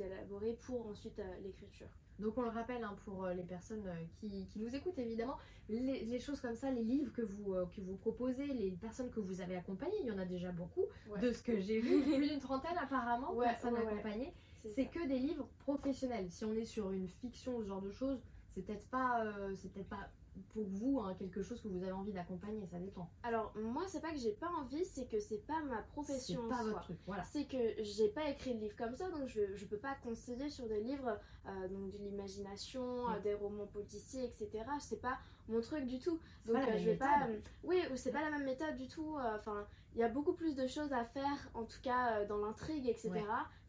pour 0.65 0.87
ensuite 0.87 1.21
l'écriture. 1.43 1.89
Donc 2.19 2.37
on 2.37 2.43
le 2.43 2.49
rappelle 2.49 2.83
hein, 2.83 2.95
pour 3.03 3.25
euh, 3.25 3.33
les 3.33 3.43
personnes 3.43 3.85
euh, 3.87 4.03
qui, 4.19 4.47
nous 4.55 4.73
écoutent 4.73 4.97
évidemment, 4.97 5.37
les, 5.67 6.19
choses 6.19 6.39
comme 6.39 6.55
ça, 6.55 6.71
les 6.71 6.83
livres 6.83 7.11
que 7.11 7.21
vous, 7.21 7.53
euh, 7.53 7.65
que 7.75 7.81
vous 7.81 7.95
proposez, 7.97 8.47
les 8.47 8.71
personnes 8.71 9.09
que 9.09 9.19
vous 9.19 9.41
avez 9.41 9.57
accompagnées, 9.57 9.97
il 10.01 10.07
y 10.07 10.11
en 10.11 10.17
a 10.17 10.25
déjà 10.25 10.51
beaucoup, 10.51 10.85
de 11.21 11.31
ce 11.33 11.43
que 11.43 11.59
j'ai 11.59 11.79
vu, 11.81 12.01
plus 12.15 12.29
d'une 12.29 12.39
trentaine 12.39 12.77
apparemment, 12.77 13.33
ouais, 13.33 13.47
personnes 13.47 13.75
accompagnées, 13.75 14.33
c'est 14.73 14.85
que 14.85 15.05
des 15.07 15.19
livres 15.19 15.47
professionnels. 15.59 16.27
Si 16.29 16.45
on 16.45 16.53
est 16.53 16.65
sur 16.65 16.91
une 16.91 17.07
fiction, 17.07 17.59
ce 17.59 17.65
genre 17.67 17.81
de 17.81 17.91
choses, 17.91 18.19
c'est 18.53 18.65
peut-être 18.65 18.87
pas, 18.87 19.23
c'est 19.55 19.71
peut-être 19.71 19.89
pas 19.89 20.09
pour 20.53 20.63
vous 20.63 20.99
hein, 20.99 21.15
quelque 21.17 21.41
chose 21.41 21.61
que 21.61 21.67
vous 21.67 21.81
avez 21.83 21.91
envie 21.91 22.13
d'accompagner 22.13 22.65
Ça 22.67 22.79
dépend. 22.79 23.09
Alors 23.23 23.53
moi 23.55 23.83
c'est 23.87 24.01
pas 24.01 24.11
que 24.11 24.17
j'ai 24.17 24.31
pas 24.31 24.49
envie, 24.49 24.85
c'est 24.85 25.05
que 25.05 25.19
c'est 25.19 25.45
pas 25.45 25.61
ma 25.63 25.81
profession. 25.81 26.41
C'est 26.43 26.55
pas 26.55 26.63
votre 26.63 26.81
truc, 26.81 26.97
voilà. 27.05 27.23
C'est 27.23 27.45
que 27.45 27.83
j'ai 27.83 28.09
pas 28.09 28.29
écrit 28.29 28.55
de 28.55 28.59
livre 28.59 28.75
comme 28.75 28.93
ça, 28.95 29.09
donc 29.09 29.27
je, 29.27 29.55
je 29.55 29.65
peux 29.65 29.77
pas 29.77 29.95
conseiller 30.03 30.49
sur 30.49 30.67
des 30.67 30.81
livres 30.81 31.19
euh, 31.47 31.67
donc 31.67 31.91
de 31.91 31.97
l'imagination, 31.99 33.09
euh, 33.09 33.19
des 33.19 33.35
romans 33.35 33.67
policiers, 33.67 34.25
etc. 34.25 34.63
C'est 34.79 35.01
pas 35.01 35.19
mon 35.47 35.61
truc 35.61 35.85
du 35.85 35.99
tout. 35.99 36.19
Donc 36.47 36.57
euh, 36.57 36.77
je 36.77 36.85
vais 36.85 36.95
pas. 36.95 37.27
oui, 37.63 37.81
c'est 37.95 38.11
pas 38.11 38.21
la 38.21 38.31
même 38.31 38.45
méthode 38.45 38.75
du 38.75 38.87
tout. 38.87 39.15
Enfin, 39.35 39.67
il 39.95 40.01
y 40.01 40.03
a 40.03 40.09
beaucoup 40.09 40.33
plus 40.33 40.55
de 40.55 40.67
choses 40.67 40.91
à 40.91 41.05
faire, 41.05 41.49
en 41.53 41.63
tout 41.63 41.79
cas 41.81 42.25
dans 42.25 42.37
l'intrigue, 42.37 42.87
etc. 42.87 43.11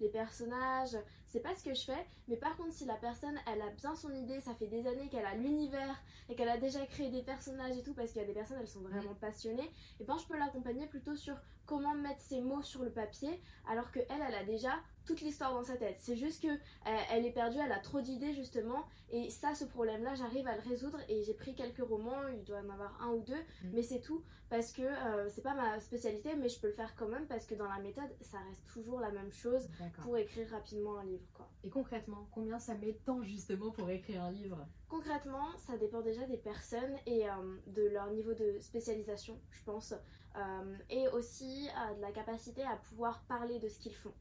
Les 0.00 0.08
personnages, 0.08 0.96
c'est 1.26 1.40
pas 1.40 1.54
ce 1.54 1.62
que 1.62 1.72
je 1.72 1.84
fais. 1.84 2.06
Mais 2.28 2.36
par 2.36 2.56
contre, 2.56 2.72
si 2.72 2.84
la 2.84 2.96
personne, 2.96 3.38
elle 3.46 3.62
a 3.62 3.70
bien 3.70 3.94
son 3.94 4.12
idée, 4.12 4.40
ça 4.40 4.54
fait 4.54 4.66
des 4.66 4.86
années 4.88 5.08
qu'elle 5.08 5.24
a 5.24 5.34
l'univers 5.34 5.96
et 6.28 6.34
qu'elle 6.34 6.48
a 6.48 6.58
déjà 6.58 6.84
créé 6.86 7.10
des 7.10 7.22
personnages 7.22 7.76
et 7.76 7.82
tout, 7.82 7.94
parce 7.94 8.10
qu'il 8.10 8.20
y 8.20 8.24
a 8.24 8.26
des 8.26 8.34
personnes, 8.34 8.58
elles 8.60 8.68
sont 8.68 8.80
vraiment 8.80 9.12
mm. 9.12 9.20
passionnées, 9.20 9.70
et 10.00 10.04
ben 10.04 10.16
je 10.18 10.26
peux 10.26 10.36
l'accompagner 10.36 10.86
plutôt 10.86 11.14
sur 11.14 11.36
comment 11.64 11.94
mettre 11.94 12.20
ses 12.20 12.40
mots 12.40 12.62
sur 12.62 12.82
le 12.82 12.90
papier, 12.90 13.40
alors 13.68 13.90
que 13.92 14.00
elle, 14.00 14.22
elle 14.26 14.34
a 14.34 14.44
déjà 14.44 14.72
toute 15.06 15.20
l'histoire 15.20 15.52
dans 15.54 15.64
sa 15.64 15.76
tête. 15.76 15.96
C'est 16.00 16.16
juste 16.16 16.42
que 16.42 16.48
euh, 16.48 16.98
elle 17.12 17.24
est 17.24 17.32
perdue, 17.32 17.58
elle 17.64 17.72
a 17.72 17.78
trop 17.78 18.00
d'idées 18.00 18.34
justement, 18.34 18.84
et 19.10 19.30
ça, 19.30 19.54
ce 19.54 19.64
problème-là, 19.64 20.14
j'arrive 20.14 20.46
à 20.48 20.56
le 20.56 20.62
résoudre. 20.68 20.98
Et 21.08 21.22
j'ai 21.22 21.34
pris 21.34 21.54
quelques 21.54 21.86
romans, 21.86 22.28
il 22.34 22.44
doit 22.44 22.58
en 22.58 22.70
avoir 22.70 23.00
un 23.02 23.12
ou 23.12 23.22
deux, 23.22 23.34
mm. 23.34 23.70
mais 23.72 23.82
c'est 23.82 24.00
tout 24.00 24.22
parce 24.48 24.72
que 24.72 24.82
euh, 24.82 25.28
c'est 25.28 25.42
pas 25.42 25.54
ma 25.54 25.80
spécialité, 25.80 26.34
mais 26.36 26.48
je 26.48 26.60
peux 26.60 26.68
le 26.68 26.72
faire 26.72 26.94
quand 26.96 27.08
même 27.08 27.26
parce 27.26 27.46
que 27.46 27.54
dans 27.54 27.68
la 27.68 27.78
méthode, 27.78 28.10
ça 28.20 28.38
reste 28.48 28.64
toujours 28.66 29.00
la 29.00 29.10
même 29.10 29.32
chose 29.32 29.68
pour 30.02 30.16
écrire 30.16 30.48
rapidement 30.50 30.98
un 30.98 31.04
livre, 31.04 31.26
quoi. 31.34 31.48
Et 31.64 31.70
concrètement, 31.70 32.28
combien 32.32 32.58
ça 32.58 32.74
met 32.74 32.92
de 32.92 32.98
temps 32.98 33.22
justement 33.22 33.70
pour 33.70 33.90
écrire 33.90 34.22
un 34.22 34.30
livre? 34.30 34.66
Concrètement, 34.88 35.48
ça 35.58 35.76
dépend 35.76 36.00
déjà 36.00 36.26
des 36.26 36.36
personnes 36.36 36.94
et 37.06 37.28
euh, 37.28 37.32
de 37.66 37.88
leur 37.88 38.10
niveau 38.10 38.34
de 38.34 38.58
spécialisation, 38.60 39.40
je 39.50 39.62
pense, 39.64 39.94
et 40.90 41.08
aussi 41.08 41.66
de 41.96 42.02
la 42.02 42.12
capacité 42.12 42.62
à 42.62 42.76
pouvoir 42.76 43.22
parler 43.22 43.58
de 43.58 43.70
ce 43.70 43.78
qu'ils 43.78 43.94
font. 43.94 44.12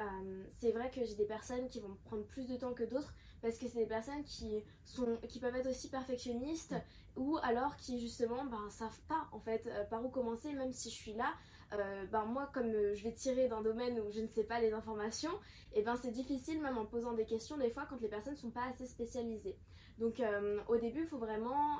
Euh, 0.00 0.44
c'est 0.58 0.72
vrai 0.72 0.90
que 0.90 1.04
j'ai 1.04 1.14
des 1.14 1.26
personnes 1.26 1.68
qui 1.68 1.80
vont 1.80 1.96
prendre 2.04 2.24
plus 2.24 2.46
de 2.48 2.56
temps 2.56 2.72
que 2.72 2.82
d'autres 2.82 3.14
parce 3.42 3.58
que 3.58 3.68
c'est 3.68 3.78
des 3.78 3.86
personnes 3.86 4.24
qui, 4.24 4.64
sont, 4.84 5.18
qui 5.28 5.38
peuvent 5.38 5.54
être 5.54 5.68
aussi 5.68 5.90
perfectionnistes 5.90 6.74
ou 7.16 7.36
alors 7.42 7.76
qui 7.76 8.00
justement 8.00 8.44
ben, 8.44 8.70
savent 8.70 9.00
pas 9.06 9.28
en 9.32 9.40
fait 9.40 9.66
euh, 9.66 9.84
par 9.84 10.04
où 10.04 10.08
commencer 10.08 10.52
même 10.54 10.72
si 10.72 10.90
je 10.90 10.94
suis 10.94 11.12
là. 11.12 11.32
Euh, 11.72 12.04
ben 12.06 12.24
moi 12.24 12.50
comme 12.52 12.70
je 12.70 13.02
vais 13.02 13.12
tirer 13.12 13.48
d'un 13.48 13.62
domaine 13.62 13.98
où 14.00 14.10
je 14.10 14.20
ne 14.20 14.28
sais 14.28 14.44
pas 14.44 14.60
les 14.60 14.72
informations, 14.72 15.32
et 15.72 15.80
eh 15.80 15.82
ben 15.82 15.96
c'est 15.96 16.10
difficile 16.10 16.60
même 16.60 16.76
en 16.76 16.84
posant 16.84 17.12
des 17.12 17.24
questions 17.24 17.56
des 17.56 17.70
fois 17.70 17.86
quand 17.88 18.00
les 18.00 18.08
personnes 18.08 18.36
sont 18.36 18.50
pas 18.50 18.64
assez 18.64 18.86
spécialisées. 18.86 19.56
Donc 19.98 20.22
au 20.68 20.76
début 20.76 21.02
il 21.02 21.06
faut 21.06 21.18
vraiment 21.18 21.78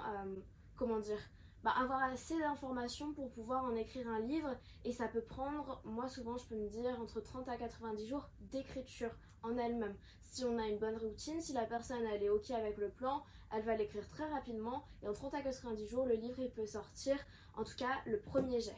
comment 0.76 0.98
dire 0.98 1.18
bah, 1.62 1.72
avoir 1.80 2.02
assez 2.02 2.38
d'informations 2.38 3.12
pour 3.12 3.30
pouvoir 3.30 3.64
en 3.64 3.76
écrire 3.76 4.08
un 4.08 4.20
livre 4.20 4.56
et 4.84 4.92
ça 4.92 5.06
peut 5.06 5.22
prendre, 5.22 5.80
moi 5.84 6.08
souvent 6.08 6.36
je 6.36 6.44
peux 6.46 6.56
me 6.56 6.68
dire 6.68 6.98
entre 7.00 7.20
30 7.20 7.48
à 7.48 7.56
90 7.56 8.06
jours 8.06 8.28
d'écriture 8.50 9.10
en 9.42 9.56
elle-même. 9.56 9.96
Si 10.22 10.44
on 10.44 10.58
a 10.58 10.66
une 10.66 10.78
bonne 10.78 10.96
routine, 10.96 11.40
si 11.40 11.52
la 11.52 11.64
personne 11.64 12.04
elle 12.12 12.22
est 12.22 12.28
ok 12.28 12.50
avec 12.50 12.78
le 12.78 12.88
plan, 12.88 13.22
elle 13.52 13.62
va 13.62 13.76
l'écrire 13.76 14.08
très 14.08 14.28
rapidement 14.28 14.84
et 15.02 15.08
en 15.08 15.12
30 15.12 15.34
à 15.34 15.42
90 15.42 15.86
jours 15.86 16.06
le 16.06 16.14
livre 16.14 16.40
il 16.40 16.50
peut 16.50 16.66
sortir, 16.66 17.16
en 17.54 17.64
tout 17.64 17.76
cas 17.76 18.00
le 18.06 18.18
premier 18.18 18.60
jet 18.60 18.76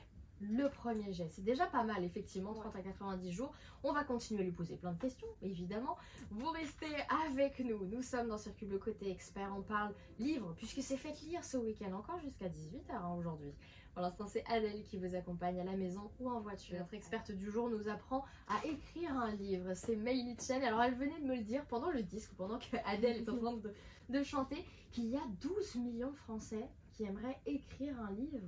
le 0.51 0.69
premier 0.69 1.13
jet. 1.13 1.29
C'est 1.31 1.45
déjà 1.45 1.67
pas 1.67 1.83
mal, 1.83 2.05
effectivement, 2.05 2.55
30 2.55 2.75
à 2.77 2.83
90 2.83 3.33
jours. 3.33 3.53
On 3.83 3.93
va 3.93 4.05
continuer 4.05 4.43
à 4.43 4.45
lui 4.45 4.53
poser 4.53 4.77
plein 4.77 4.93
de 4.93 5.01
questions, 5.01 5.29
évidemment. 5.43 5.97
Vous 6.31 6.51
restez 6.51 6.95
avec 7.27 7.59
nous. 7.61 7.85
Nous 7.87 8.03
sommes 8.03 8.29
dans 8.29 8.39
Circuit 8.39 8.67
le 8.67 8.79
Côté 8.79 9.11
Expert. 9.11 9.53
On 9.57 9.63
parle 9.63 9.95
livre, 10.19 10.55
puisque 10.57 10.83
c'est 10.83 10.97
fait 10.97 11.15
lire 11.23 11.45
ce 11.45 11.57
week-end 11.57 11.93
encore 11.93 12.19
jusqu'à 12.21 12.49
18h 12.49 12.93
hein, 12.93 13.15
aujourd'hui. 13.19 13.55
Pour 13.95 14.03
l'instant, 14.03 14.27
c'est 14.27 14.45
Adèle 14.51 14.83
qui 14.83 14.97
vous 14.97 15.15
accompagne 15.15 15.61
à 15.61 15.65
la 15.65 15.77
maison 15.77 16.11
ou 16.19 16.29
en 16.29 16.41
voiture. 16.41 16.79
Notre 16.79 16.95
experte 16.95 17.31
du 17.31 17.49
jour 17.49 17.71
nous 17.71 17.89
apprend 17.89 18.25
à 18.49 18.67
écrire 18.67 19.17
un 19.17 19.33
livre. 19.37 19.75
C'est 19.75 19.95
Meili 19.95 20.37
Chen. 20.41 20.63
Alors, 20.65 20.83
elle 20.83 20.95
venait 20.95 21.21
de 21.21 21.27
me 21.27 21.37
le 21.37 21.43
dire 21.43 21.65
pendant 21.67 21.91
le 21.91 22.03
disque, 22.03 22.33
pendant 22.37 22.59
que 22.59 22.77
Adèle 22.87 23.19
est 23.19 23.29
en 23.29 23.37
train 23.37 23.53
de, 23.53 23.73
de 24.09 24.23
chanter, 24.25 24.65
qu'il 24.91 25.07
y 25.07 25.17
a 25.17 25.23
12 25.41 25.77
millions 25.77 26.11
de 26.11 26.17
Français 26.17 26.69
qui 26.95 27.05
aimeraient 27.05 27.41
écrire 27.47 28.01
un 28.01 28.13
livre. 28.13 28.39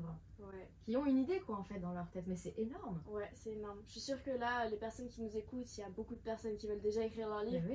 Qui 0.85 0.97
ont 0.97 1.05
une 1.05 1.19
idée, 1.19 1.41
quoi, 1.41 1.57
en 1.57 1.65
fait, 1.65 1.81
dans 1.81 1.93
leur 1.93 2.09
tête. 2.11 2.25
Mais 2.27 2.37
c'est 2.37 2.57
énorme. 2.59 3.03
Ouais, 3.09 3.31
c'est 3.35 3.53
énorme. 3.53 3.81
Je 3.87 3.93
suis 3.93 4.01
sûre 4.01 4.23
que 4.23 4.31
là, 4.31 4.69
les 4.69 4.77
personnes 4.77 5.09
qui 5.09 5.21
nous 5.23 5.37
écoutent, 5.37 5.77
il 5.77 5.81
y 5.81 5.85
a 5.85 5.89
beaucoup 5.91 6.15
de 6.15 6.21
personnes 6.21 6.57
qui 6.57 6.69
veulent 6.69 6.81
déjà 6.81 7.05
écrire 7.05 7.29
leur 7.29 7.43
livre 7.43 7.67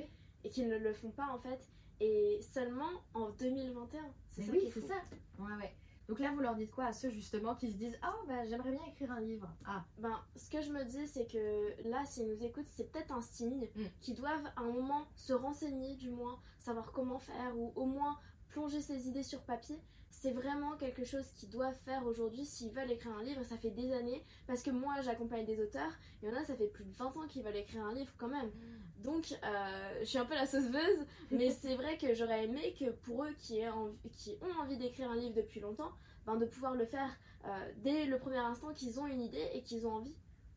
et 0.44 0.48
qui 0.48 0.64
ne 0.64 0.78
le 0.78 0.92
font 0.94 1.10
pas, 1.10 1.28
en 1.32 1.38
fait. 1.38 1.70
Et 2.00 2.40
seulement 2.40 2.90
en 3.14 3.30
2021. 3.30 4.00
C'est 4.30 4.42
ça 4.42 4.52
oui, 4.52 4.70
c'est 4.72 4.80
ça. 4.80 4.94
Ouais, 5.38 5.54
ouais. 5.60 5.72
Donc 6.08 6.18
là, 6.18 6.32
vous 6.32 6.40
leur 6.40 6.56
dites 6.56 6.70
quoi 6.70 6.86
à 6.86 6.92
ceux 6.92 7.10
justement 7.10 7.54
qui 7.54 7.70
se 7.70 7.76
disent 7.76 7.96
Ah, 8.02 8.14
oh, 8.14 8.26
bah, 8.26 8.44
j'aimerais 8.46 8.72
bien 8.72 8.84
écrire 8.88 9.12
un 9.12 9.20
livre 9.20 9.48
Ah, 9.64 9.84
ben, 9.98 10.20
ce 10.36 10.50
que 10.50 10.60
je 10.60 10.72
me 10.72 10.84
dis, 10.84 11.06
c'est 11.06 11.26
que 11.26 11.88
là, 11.88 12.04
s'ils 12.06 12.26
nous 12.26 12.42
écoutent, 12.44 12.66
c'est 12.70 12.90
peut-être 12.90 13.12
un 13.12 13.20
signe 13.20 13.68
mm. 13.76 13.84
qu'ils 14.00 14.16
doivent 14.16 14.46
à 14.56 14.62
un 14.62 14.72
moment 14.72 15.06
se 15.14 15.32
renseigner, 15.32 15.94
du 15.96 16.10
moins, 16.10 16.40
savoir 16.58 16.90
comment 16.92 17.18
faire, 17.18 17.56
ou 17.56 17.72
au 17.76 17.86
moins 17.86 18.18
plonger 18.48 18.80
ses 18.80 19.08
idées 19.08 19.22
sur 19.22 19.42
papier, 19.42 19.78
c'est 20.12 20.30
vraiment 20.30 20.76
quelque 20.76 21.04
chose 21.04 21.26
qu'ils 21.34 21.48
doivent 21.48 21.78
faire 21.84 22.06
aujourd'hui 22.06 22.44
s'ils 22.44 22.70
veulent 22.70 22.90
écrire 22.90 23.12
un 23.16 23.24
livre. 23.24 23.42
Ça 23.44 23.56
fait 23.56 23.70
des 23.70 23.92
années, 23.92 24.22
parce 24.46 24.62
que 24.62 24.70
moi 24.70 24.94
j'accompagne 25.02 25.44
des 25.44 25.60
auteurs, 25.60 25.90
il 26.22 26.28
y 26.28 26.32
en 26.32 26.36
a, 26.36 26.44
ça 26.44 26.54
fait 26.54 26.68
plus 26.68 26.84
de 26.84 26.92
20 26.92 27.06
ans 27.06 27.26
qu'ils 27.28 27.42
veulent 27.42 27.56
écrire 27.56 27.84
un 27.84 27.94
livre 27.94 28.12
quand 28.18 28.28
même. 28.28 28.50
Donc 28.98 29.32
euh, 29.32 29.98
je 30.00 30.04
suis 30.04 30.18
un 30.18 30.26
peu 30.26 30.34
la 30.34 30.46
sauceuse, 30.46 31.06
mais 31.30 31.50
c'est 31.62 31.74
vrai 31.74 31.96
que 31.96 32.14
j'aurais 32.14 32.44
aimé 32.44 32.74
que 32.78 32.90
pour 32.90 33.24
eux 33.24 33.32
qui, 33.38 33.62
qui 34.12 34.36
ont 34.42 34.60
envie 34.60 34.76
d'écrire 34.76 35.10
un 35.10 35.16
livre 35.16 35.34
depuis 35.34 35.60
longtemps, 35.60 35.92
ben, 36.26 36.36
de 36.36 36.44
pouvoir 36.44 36.74
le 36.74 36.84
faire 36.84 37.10
euh, 37.46 37.72
dès 37.78 38.04
le 38.04 38.18
premier 38.18 38.36
instant 38.38 38.72
qu'ils 38.72 39.00
ont 39.00 39.06
une 39.06 39.22
idée 39.22 39.48
et 39.54 39.62
qu'ils 39.62 39.86
ont 39.86 39.94
envie. 39.94 40.14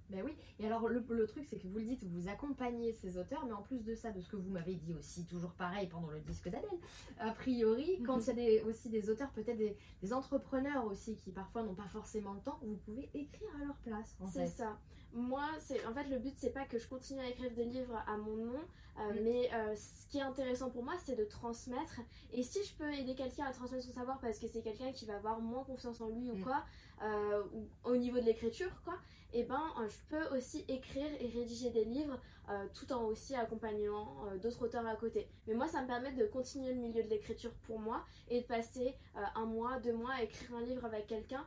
Ben 0.09 0.21
oui, 0.24 0.35
et 0.59 0.67
alors 0.67 0.88
le, 0.88 1.27
truc 1.27 1.45
c'est 1.50 1.57
que 1.57 1.67
vous 1.67 1.79
le 1.79 1.85
dites, 1.85 2.03
vous 2.03 2.27
accompagnez 2.27 2.93
ces 2.93 3.17
auteurs, 3.17 3.43
mais 3.45 3.53
en 3.53 3.63
plus 3.63 3.83
de 3.83 3.95
ça, 3.95 4.12
de 4.12 4.21
ce 4.21 4.29
que 4.29 4.35
vous 4.35 4.51
m'avez 4.51 4.75
dit 4.75 4.93
aussi, 4.93 5.25
toujours 5.25 5.53
pareil 5.53 5.88
pendant 5.88 6.09
le 6.09 6.19
disque 6.19 6.47
d'Adèle, 6.50 6.69
a 7.17 7.31
priori, 7.31 8.01
quand 8.05 8.19
il 8.19 8.27
y 8.27 8.29
a 8.29 8.33
des, 8.33 8.62
aussi 8.62 8.89
des 8.89 9.09
auteurs, 9.09 9.31
peut-être 9.31 9.57
des, 9.57 9.75
entrepreneurs 10.13 10.85
aussi 10.85 11.15
qui 11.15 11.31
parfois 11.31 11.63
n'ont 11.63 11.74
pas 11.74 11.88
forcément 11.88 12.33
le 12.33 12.41
temps, 12.41 12.59
vous 12.62 12.77
pouvez 12.85 13.09
écrire 13.15 13.50
à 13.55 13.65
leur 13.65 13.75
place. 13.77 14.15
C'est 14.31 14.47
ça. 14.47 14.77
Moi, 15.13 15.43
c'est 15.59 15.85
en 15.85 15.93
fait 15.93 16.05
le 16.05 16.19
but 16.19 16.33
c'est 16.38 16.51
pas 16.51 16.65
que 16.65 16.77
je 16.77 16.88
continue 16.88 17.21
à 17.21 17.29
écrire 17.29 17.51
des 17.51 17.65
livres 17.65 18.01
à 18.07 18.17
mon 18.17 18.35
nom, 18.35 18.59
euh, 19.00 19.13
mm. 19.13 19.24
mais 19.24 19.50
euh, 19.53 19.75
ce 19.75 20.07
qui 20.09 20.17
est 20.17 20.21
intéressant 20.21 20.69
pour 20.69 20.83
moi 20.83 20.93
c'est 21.03 21.15
de 21.15 21.25
transmettre. 21.25 22.01
Et 22.33 22.43
si 22.43 22.63
je 22.63 22.74
peux 22.75 22.91
aider 22.93 23.15
quelqu'un 23.15 23.45
à 23.45 23.51
transmettre 23.51 23.85
son 23.85 23.93
savoir 23.93 24.19
parce 24.19 24.39
que 24.39 24.47
c'est 24.47 24.62
quelqu'un 24.62 24.91
qui 24.91 25.05
va 25.05 25.15
avoir 25.15 25.39
moins 25.39 25.63
confiance 25.63 26.01
en 26.01 26.09
lui 26.09 26.29
ou 26.31 26.35
mm. 26.35 26.43
quoi, 26.43 26.63
euh, 27.01 27.43
ou 27.53 27.67
au 27.83 27.97
niveau 27.97 28.19
de 28.19 28.24
l'écriture 28.25 28.71
quoi, 28.85 28.93
et 29.33 29.41
eh 29.41 29.43
ben 29.43 29.62
euh, 29.81 29.89
je 29.89 29.97
peux 30.07 30.38
aussi 30.38 30.63
écrire 30.69 31.09
et 31.19 31.27
rédiger 31.27 31.69
des 31.69 31.83
livres 31.83 32.17
euh, 32.50 32.65
tout 32.74 32.89
en 32.93 33.03
aussi 33.03 33.35
accompagnant 33.35 34.07
d'autres 34.41 34.63
auteurs 34.63 34.88
à 34.88 34.95
côté. 34.95 35.27
Mais 35.45 35.55
moi 35.55 35.67
ça 35.67 35.81
me 35.81 35.88
permet 35.88 36.13
de 36.13 36.25
continuer 36.25 36.74
le 36.74 36.79
milieu 36.79 37.03
de 37.03 37.09
l'écriture 37.09 37.51
pour 37.67 37.79
moi 37.79 38.05
et 38.29 38.41
de 38.41 38.45
passer 38.45 38.95
un 39.35 39.45
mois, 39.45 39.77
deux 39.79 39.91
mois 39.93 40.13
à 40.13 40.24
écrire 40.24 40.55
un 40.55 40.62
livre 40.62 40.85
avec 40.85 41.07
quelqu'un 41.07 41.45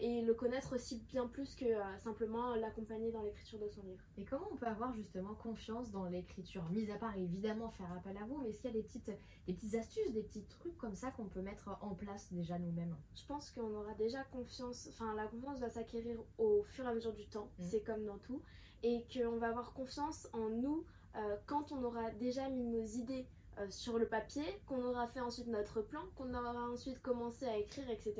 et 0.00 0.20
le 0.20 0.34
connaître 0.34 0.74
aussi 0.74 0.98
bien 1.08 1.26
plus 1.28 1.54
que 1.54 1.64
simplement 1.98 2.54
l'accompagner 2.84 3.10
dans 3.10 3.22
l'écriture 3.22 3.58
de 3.58 3.68
son 3.68 3.82
livre. 3.82 4.02
Et 4.18 4.24
comment 4.24 4.46
on 4.52 4.56
peut 4.56 4.66
avoir 4.66 4.92
justement 4.92 5.34
confiance 5.34 5.90
dans 5.90 6.04
l'écriture 6.04 6.64
Mis 6.70 6.90
à 6.90 6.96
part 6.96 7.16
évidemment 7.16 7.70
faire 7.70 7.90
appel 7.92 8.16
à 8.16 8.24
vous, 8.26 8.38
mais 8.42 8.50
est-ce 8.50 8.60
qu'il 8.60 8.70
y 8.70 8.74
a 8.74 8.76
des 8.76 8.82
petites, 8.82 9.10
des 9.46 9.54
petites 9.54 9.74
astuces, 9.74 10.12
des 10.12 10.22
petits 10.22 10.44
trucs 10.44 10.76
comme 10.76 10.94
ça 10.94 11.10
qu'on 11.10 11.26
peut 11.26 11.40
mettre 11.40 11.70
en 11.80 11.94
place 11.94 12.32
déjà 12.32 12.58
nous-mêmes? 12.58 12.94
Je 13.14 13.24
pense 13.26 13.50
qu'on 13.50 13.74
aura 13.74 13.94
déjà 13.94 14.22
confiance, 14.24 14.88
enfin 14.90 15.14
la 15.14 15.26
confiance 15.26 15.60
va 15.60 15.70
s'acquérir 15.70 16.18
au 16.38 16.62
fur 16.64 16.84
et 16.84 16.88
à 16.88 16.94
mesure 16.94 17.14
du 17.14 17.26
temps, 17.26 17.48
mm. 17.58 17.64
c'est 17.64 17.80
comme 17.80 18.04
dans 18.04 18.18
tout, 18.18 18.42
et 18.82 19.04
qu'on 19.12 19.38
va 19.38 19.48
avoir 19.48 19.72
confiance 19.72 20.28
en 20.32 20.50
nous 20.50 20.84
euh, 21.16 21.36
quand 21.46 21.72
on 21.72 21.82
aura 21.84 22.10
déjà 22.10 22.48
mis 22.48 22.64
nos 22.64 22.84
idées 22.84 23.26
euh, 23.58 23.66
sur 23.70 23.98
le 23.98 24.06
papier, 24.06 24.44
qu'on 24.66 24.84
aura 24.84 25.06
fait 25.06 25.20
ensuite 25.20 25.46
notre 25.46 25.80
plan, 25.82 26.00
qu'on 26.16 26.34
aura 26.34 26.68
ensuite 26.70 27.00
commencé 27.02 27.46
à 27.46 27.56
écrire, 27.56 27.88
etc. 27.90 28.14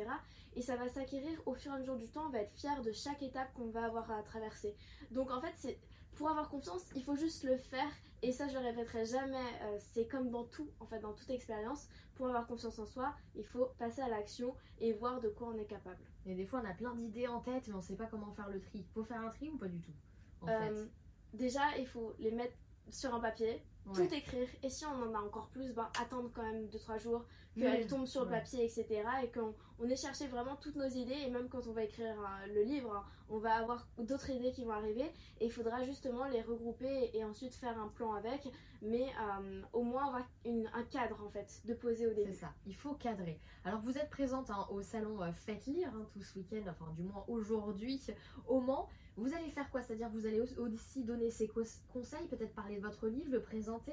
Et 0.56 0.62
ça 0.62 0.76
va 0.76 0.88
s'acquérir 0.88 1.40
au 1.46 1.54
fur 1.54 1.72
et 1.72 1.74
à 1.74 1.78
mesure 1.78 1.96
du 1.96 2.08
temps, 2.08 2.26
on 2.26 2.30
va 2.30 2.40
être 2.40 2.54
fier 2.54 2.80
de 2.82 2.92
chaque 2.92 3.22
étape 3.22 3.52
qu'on 3.54 3.70
va 3.70 3.84
avoir 3.84 4.10
à 4.10 4.22
traverser. 4.22 4.76
Donc 5.10 5.30
en 5.30 5.40
fait, 5.40 5.52
c'est 5.56 5.78
pour 6.14 6.30
avoir 6.30 6.48
confiance, 6.48 6.82
il 6.94 7.02
faut 7.02 7.16
juste 7.16 7.44
le 7.44 7.56
faire. 7.56 7.90
Et 8.22 8.32
ça, 8.32 8.48
je 8.48 8.54
le 8.54 8.60
répéterai 8.60 9.04
jamais. 9.04 9.36
Euh, 9.36 9.78
c'est 9.92 10.06
comme 10.06 10.30
dans 10.30 10.44
tout, 10.44 10.70
en 10.80 10.86
fait, 10.86 11.00
dans 11.00 11.12
toute 11.12 11.28
expérience. 11.30 11.88
Pour 12.14 12.26
avoir 12.26 12.46
confiance 12.46 12.78
en 12.78 12.86
soi, 12.86 13.14
il 13.34 13.44
faut 13.44 13.66
passer 13.78 14.00
à 14.00 14.08
l'action 14.08 14.54
et 14.78 14.92
voir 14.92 15.20
de 15.20 15.28
quoi 15.28 15.48
on 15.48 15.58
est 15.58 15.66
capable. 15.66 16.02
Et 16.24 16.34
des 16.34 16.46
fois, 16.46 16.62
on 16.64 16.68
a 16.68 16.72
plein 16.72 16.94
d'idées 16.94 17.26
en 17.26 17.40
tête, 17.40 17.66
mais 17.68 17.74
on 17.74 17.78
ne 17.78 17.82
sait 17.82 17.96
pas 17.96 18.06
comment 18.06 18.32
faire 18.32 18.48
le 18.48 18.60
tri. 18.60 18.86
Faut 18.94 19.04
faire 19.04 19.20
un 19.20 19.30
tri 19.30 19.50
ou 19.50 19.58
pas 19.58 19.68
du 19.68 19.80
tout 19.80 19.92
en 20.40 20.48
euh, 20.48 20.86
Déjà, 21.34 21.76
il 21.78 21.86
faut 21.86 22.14
les 22.18 22.30
mettre 22.30 22.56
sur 22.90 23.14
un 23.14 23.20
papier, 23.20 23.62
tout 23.92 24.14
écrire. 24.14 24.48
Et 24.62 24.70
si 24.70 24.84
on 24.86 25.02
en 25.02 25.14
a 25.14 25.18
encore 25.18 25.48
plus, 25.48 25.72
ben, 25.72 25.88
attendre 26.00 26.30
quand 26.34 26.42
même 26.42 26.66
2-3 26.66 27.00
jours 27.00 27.24
qu'elle 27.56 27.86
tombe 27.86 28.06
sur 28.06 28.24
le 28.24 28.30
papier, 28.30 28.64
etc. 28.64 29.02
Et 29.22 29.30
qu'on 29.30 29.54
on 29.78 29.88
ait 29.88 29.96
cherché 29.96 30.26
vraiment 30.26 30.56
toutes 30.56 30.76
nos 30.76 30.88
idées. 30.88 31.18
Et 31.26 31.30
même 31.30 31.48
quand 31.48 31.66
on 31.66 31.72
va 31.72 31.84
écrire 31.84 32.16
euh, 32.18 32.54
le 32.54 32.62
livre, 32.62 32.92
hein, 32.94 33.04
on 33.28 33.38
va 33.38 33.54
avoir 33.54 33.86
d'autres 33.98 34.30
idées 34.30 34.52
qui 34.52 34.64
vont 34.64 34.72
arriver. 34.72 35.10
Et 35.40 35.46
il 35.46 35.52
faudra 35.52 35.82
justement 35.82 36.24
les 36.26 36.42
regrouper 36.42 37.10
et 37.12 37.24
ensuite 37.24 37.54
faire 37.54 37.78
un 37.78 37.88
plan 37.88 38.14
avec. 38.14 38.48
Mais 38.82 39.06
euh, 39.06 39.62
au 39.72 39.82
moins 39.82 40.06
avoir 40.08 40.28
un 40.46 40.82
cadre 40.84 41.22
en 41.24 41.30
fait 41.30 41.62
de 41.64 41.74
poser 41.74 42.06
au 42.06 42.14
début. 42.14 42.32
C'est 42.32 42.40
ça, 42.40 42.52
il 42.66 42.74
faut 42.74 42.94
cadrer. 42.94 43.40
Alors 43.64 43.80
vous 43.80 43.96
êtes 43.96 44.10
présente 44.10 44.50
hein, 44.50 44.66
au 44.70 44.82
salon 44.82 45.22
euh, 45.22 45.32
Faites 45.32 45.66
Lire 45.66 45.92
hein, 45.94 46.06
tout 46.12 46.22
ce 46.22 46.38
week-end, 46.38 46.62
enfin 46.68 46.92
du 46.96 47.02
moins 47.02 47.24
aujourd'hui 47.28 48.00
au 48.46 48.60
Mans. 48.60 48.88
Vous 49.16 49.33
allez 49.35 49.50
faire 49.50 49.71
quoi? 49.71 49.83
C'est-à-dire 49.83 50.09
vous 50.11 50.26
allez 50.26 50.40
aussi 50.40 51.04
donner 51.04 51.30
ces 51.30 51.49
conseils, 51.92 52.26
peut-être 52.28 52.54
parler 52.54 52.76
de 52.76 52.83
votre 52.83 53.06
livre, 53.09 53.30
le 53.30 53.40
présenter? 53.40 53.92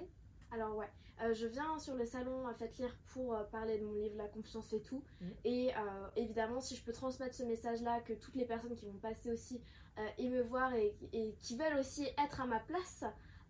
Alors 0.52 0.76
ouais, 0.76 0.90
euh, 1.24 1.34
je 1.34 1.48
viens 1.48 1.78
sur 1.80 1.96
le 1.96 2.06
salon 2.06 2.48
à 2.48 2.54
Faites 2.54 2.78
Lire 2.78 2.96
pour 3.14 3.34
euh, 3.34 3.44
parler 3.44 3.78
de 3.78 3.86
mon 3.86 3.94
livre 3.94 4.16
La 4.18 4.28
confiance 4.28 4.74
et 4.74 4.82
tout. 4.82 5.04
Mm. 5.22 5.26
Et 5.46 5.72
euh, 5.76 6.08
évidemment, 6.16 6.60
si 6.60 6.76
je 6.76 6.84
peux 6.84 6.94
transmettre 6.94 7.36
ce 7.36 7.44
message-là, 7.44 8.02
que 8.02 8.14
toutes 8.14 8.36
les 8.36 8.46
personnes 8.46 8.76
qui 8.76 8.86
vont 8.86 8.98
passer 8.98 9.32
aussi 9.32 9.62
et 10.18 10.30
me 10.30 10.42
voir 10.42 10.74
et, 10.74 10.96
qui 11.42 11.58
veulent 11.58 11.78
aussi 11.78 12.08
être 12.24 12.42
à 12.42 12.48
ma 12.48 12.60
place, 12.60 13.04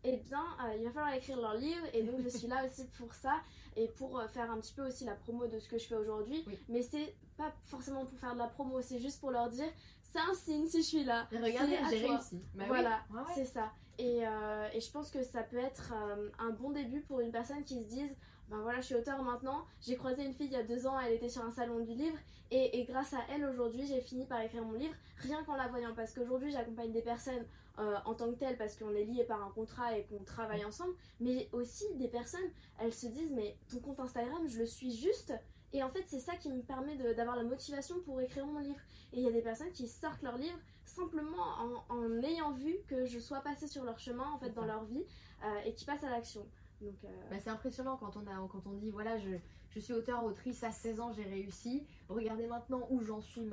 eh 0.04 0.18
bien, 0.18 0.44
il 0.76 0.84
va 0.84 0.92
falloir 0.92 1.14
écrire 1.14 1.40
leur 1.40 1.54
livre. 1.54 1.86
Et 1.94 2.02
donc, 2.02 2.20
je 2.24 2.30
suis 2.30 2.48
là 2.48 2.66
aussi 2.66 2.88
pour 2.98 3.14
ça 3.14 3.40
et 3.78 3.88
pour 3.88 4.22
faire 4.32 4.52
un 4.52 4.60
petit 4.60 4.74
peu 4.74 4.86
aussi 4.86 5.06
la 5.06 5.14
promo 5.14 5.48
de 5.48 5.60
ce 5.60 5.70
que 5.70 5.78
je 5.78 5.86
fais 5.86 5.96
aujourd'hui. 5.96 6.44
Mais 6.68 6.82
c'est 6.82 7.16
pas 7.38 7.54
forcément 7.64 8.06
pour 8.06 8.18
faire 8.18 8.34
de 8.34 8.40
la 8.40 8.48
promo, 8.48 8.82
c'est 8.82 9.00
juste 9.00 9.22
pour 9.22 9.32
leur 9.32 9.50
dire 9.50 9.72
c'est 10.12 10.20
un 10.20 10.34
signe 10.34 10.68
si 10.68 10.82
je 10.82 10.88
suis 10.88 11.04
là. 11.04 11.28
regardez, 11.32 11.78
j'ai 11.90 12.06
réussi. 12.08 12.42
Bah 12.56 12.66
voilà, 12.68 13.04
c'est 13.34 13.46
ça. 13.46 13.72
Euh, 14.00 14.68
et, 14.74 14.82
je 14.82 14.92
pense 14.92 15.12
que 15.12 15.24
ça 15.24 15.44
peut 15.44 15.60
être 15.60 15.94
euh, 15.94 16.30
un 16.40 16.50
bon 16.50 16.72
début 16.72 17.02
pour 17.02 17.20
une 17.20 17.32
personne 17.32 17.64
qui 17.64 17.84
se 17.84 17.88
dise 17.88 18.18
ben 18.50 18.60
voilà, 18.62 18.82
je 18.82 18.88
suis 18.88 18.96
auteur 18.96 19.24
maintenant. 19.24 19.66
J'ai 19.80 19.96
croisé 19.96 20.26
une 20.26 20.34
fille 20.34 20.48
il 20.48 20.54
y 20.54 20.58
a 20.58 20.64
deux 20.64 20.86
ans, 20.86 21.00
elle 21.00 21.14
était 21.14 21.30
sur 21.30 21.44
un 21.44 21.52
salon 21.52 21.80
du 21.80 21.94
livre. 21.94 22.18
Et, 22.54 22.84
grâce 22.84 23.14
à 23.14 23.20
elle, 23.34 23.46
aujourd'hui, 23.46 23.88
j'ai 23.88 24.02
fini 24.02 24.26
par 24.26 24.42
écrire 24.42 24.66
mon 24.66 24.74
livre, 24.74 24.94
rien 25.20 25.42
qu'en 25.46 25.56
la 25.56 25.70
voyant. 25.70 25.94
Parce 25.96 26.14
qu'aujourd'hui, 26.14 26.52
j'accompagne 26.52 26.92
des 26.92 27.02
personnes 27.02 27.46
euh, 27.80 27.96
en 28.04 28.14
tant 28.14 28.30
que 28.30 28.36
telles, 28.38 28.58
parce 28.58 28.76
qu'on 28.76 28.94
est 28.94 29.06
liés 29.06 29.24
par 29.24 29.42
un 29.42 29.52
contrat 29.52 29.98
et 29.98 30.04
qu'on 30.04 30.22
travaille 30.26 30.66
ensemble. 30.66 30.94
Mais 31.22 31.48
aussi 31.54 31.86
des 31.96 32.10
personnes, 32.10 32.50
elles 32.78 32.94
se 32.94 33.08
disent 33.08 33.32
Mais 33.32 33.56
ton 33.72 33.80
compte 33.80 34.02
Instagram, 34.02 34.46
je 34.48 34.60
le 34.60 34.66
suis 34.66 34.94
juste. 34.94 35.34
Et 35.74 35.84
en 35.84 35.90
fait, 35.90 36.04
c'est 36.08 36.20
ça 36.20 36.36
qui 36.36 36.50
me 36.50 36.62
permet 36.62 36.96
d'avoir 37.16 37.36
la 37.36 37.44
motivation 37.44 38.00
pour 38.02 38.20
écrire 38.22 38.46
mon 38.46 38.60
livre. 38.60 38.80
Et 39.14 39.18
il 39.20 39.24
y 39.24 39.28
a 39.28 39.32
des 39.32 39.42
personnes 39.42 39.72
qui 39.72 39.88
sortent 39.88 40.22
leur 40.22 40.38
livre 40.38 40.58
simplement 40.86 41.86
en, 41.90 42.22
ayant 42.24 42.52
vu 42.52 42.76
que 42.88 43.06
je 43.06 43.20
sois 43.20 43.40
passée 43.40 43.68
sur 43.68 43.84
leur 43.84 44.00
chemin, 44.00 44.30
en 44.32 44.38
fait, 44.38 44.52
dans 44.52 44.66
leur 44.66 44.84
vie, 44.84 45.06
euh, 45.46 45.60
et 45.66 45.74
qui 45.74 45.86
passent 45.86 46.04
à 46.04 46.10
l'action. 46.10 46.46
Donc, 46.82 46.96
euh, 47.04 47.08
bah, 47.30 47.38
c'est 47.40 47.50
impressionnant 47.50 47.98
quand 47.98 48.18
on, 48.18 48.28
a, 48.28 48.48
quand 48.50 48.66
on 48.66 48.74
dit 48.74 48.90
voilà, 48.90 49.18
je, 49.18 49.30
je 49.70 49.80
suis 49.80 49.94
auteur, 49.94 50.24
autrice, 50.24 50.64
à 50.64 50.72
16 50.72 51.00
ans 51.00 51.12
j'ai 51.14 51.24
réussi. 51.24 51.84
Regardez 52.10 52.48
maintenant 52.48 52.88
où 52.90 53.02
j'en 53.02 53.22
suis 53.22 53.50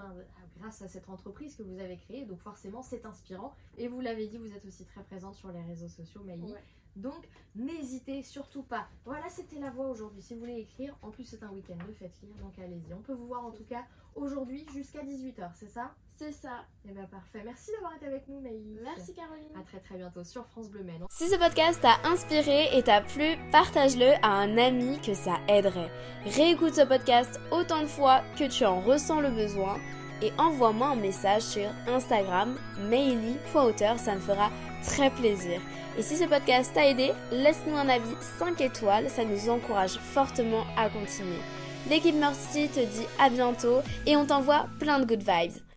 grâce 0.59 0.83
à 0.83 0.89
cette 0.89 1.09
entreprise 1.09 1.55
que 1.55 1.63
vous 1.63 1.79
avez 1.79 1.97
créée. 1.97 2.25
Donc 2.25 2.41
forcément 2.41 2.83
c'est 2.83 3.07
inspirant. 3.07 3.55
Et 3.77 3.89
vous 3.89 4.01
l'avez 4.01 4.27
dit, 4.27 4.39
vous 4.39 4.53
êtes 4.53 4.65
aussi 4.65 4.85
très 4.85 5.03
présente 5.05 5.35
sur 5.35 5.53
les 5.53 5.63
réseaux 5.63 5.89
sociaux, 5.89 6.23
Maïli. 6.25 6.55
Donc, 6.99 7.29
n'hésitez 7.55 8.23
surtout 8.23 8.63
pas. 8.63 8.89
Voilà, 9.05 9.29
c'était 9.29 9.59
la 9.59 9.71
voix 9.71 9.89
aujourd'hui. 9.89 10.21
Si 10.21 10.35
vous 10.35 10.41
voulez 10.41 10.59
écrire, 10.59 10.97
en 11.03 11.11
plus 11.11 11.25
c'est 11.25 11.43
un 11.43 11.51
week-end 11.51 11.77
de 11.87 11.93
fête 11.93 12.19
lire, 12.23 12.35
donc 12.43 12.59
allez-y. 12.59 12.93
On 12.93 13.03
peut 13.03 13.13
vous 13.13 13.27
voir 13.27 13.45
en 13.45 13.51
tout 13.51 13.65
cas 13.65 13.85
aujourd'hui 14.15 14.67
jusqu'à 14.73 15.03
18h, 15.03 15.51
c'est 15.55 15.69
ça? 15.69 15.95
C'est 16.19 16.33
ça. 16.33 16.65
Et 16.85 16.89
eh 16.91 16.93
bien 16.93 17.05
parfait. 17.05 17.43
Merci 17.45 17.71
d'avoir 17.73 17.95
été 17.95 18.07
avec 18.07 18.27
nous, 18.27 18.41
Maïlis. 18.41 18.81
Merci 18.83 19.15
Caroline. 19.15 19.57
À 19.57 19.63
très 19.63 19.79
très 19.79 19.97
bientôt 19.97 20.25
sur 20.25 20.45
France 20.47 20.69
Bleu 20.69 20.83
Maine. 20.83 21.05
Si 21.11 21.29
ce 21.29 21.37
podcast 21.37 21.81
t'a 21.81 22.01
inspiré 22.09 22.77
et 22.77 22.83
t'a 22.83 23.01
plu, 23.01 23.37
partage-le 23.53 24.15
à 24.25 24.31
un 24.31 24.59
ami 24.59 25.01
que 25.01 25.15
ça 25.15 25.37
aiderait. 25.49 25.93
Réécoute 26.25 26.75
ce 26.75 26.83
podcast 26.85 27.41
autant 27.53 27.83
de 27.83 27.87
fois 27.87 28.23
que 28.37 28.49
tu 28.49 28.65
en 28.65 28.81
ressens 28.81 29.21
le 29.21 29.31
besoin 29.31 29.79
et 30.23 30.33
envoie-moi 30.39 30.89
un 30.89 30.97
message 30.97 31.43
sur 31.43 31.69
Instagram, 31.87 32.57
maily.auteur, 32.89 33.99
ça 33.99 34.15
me 34.15 34.21
fera 34.21 34.51
très 34.85 35.11
plaisir. 35.11 35.61
Et 35.99 36.03
si 36.03 36.17
ce 36.17 36.25
podcast 36.25 36.73
t'a 36.75 36.87
aidé, 36.87 37.13
laisse-nous 37.33 37.77
un 37.77 37.89
avis 37.89 38.15
5 38.39 38.61
étoiles, 38.61 39.09
ça 39.09 39.25
nous 39.25 39.49
encourage 39.49 39.99
fortement 39.99 40.65
à 40.77 40.89
continuer. 40.89 41.41
L'équipe 41.89 42.15
Mercy 42.15 42.69
te 42.69 42.81
dit 42.81 43.07
à 43.19 43.31
bientôt 43.31 43.81
et 44.07 44.17
on 44.17 44.27
t'envoie 44.27 44.67
plein 44.79 45.01
de 45.01 45.07
good 45.07 45.23
vibes. 45.23 45.68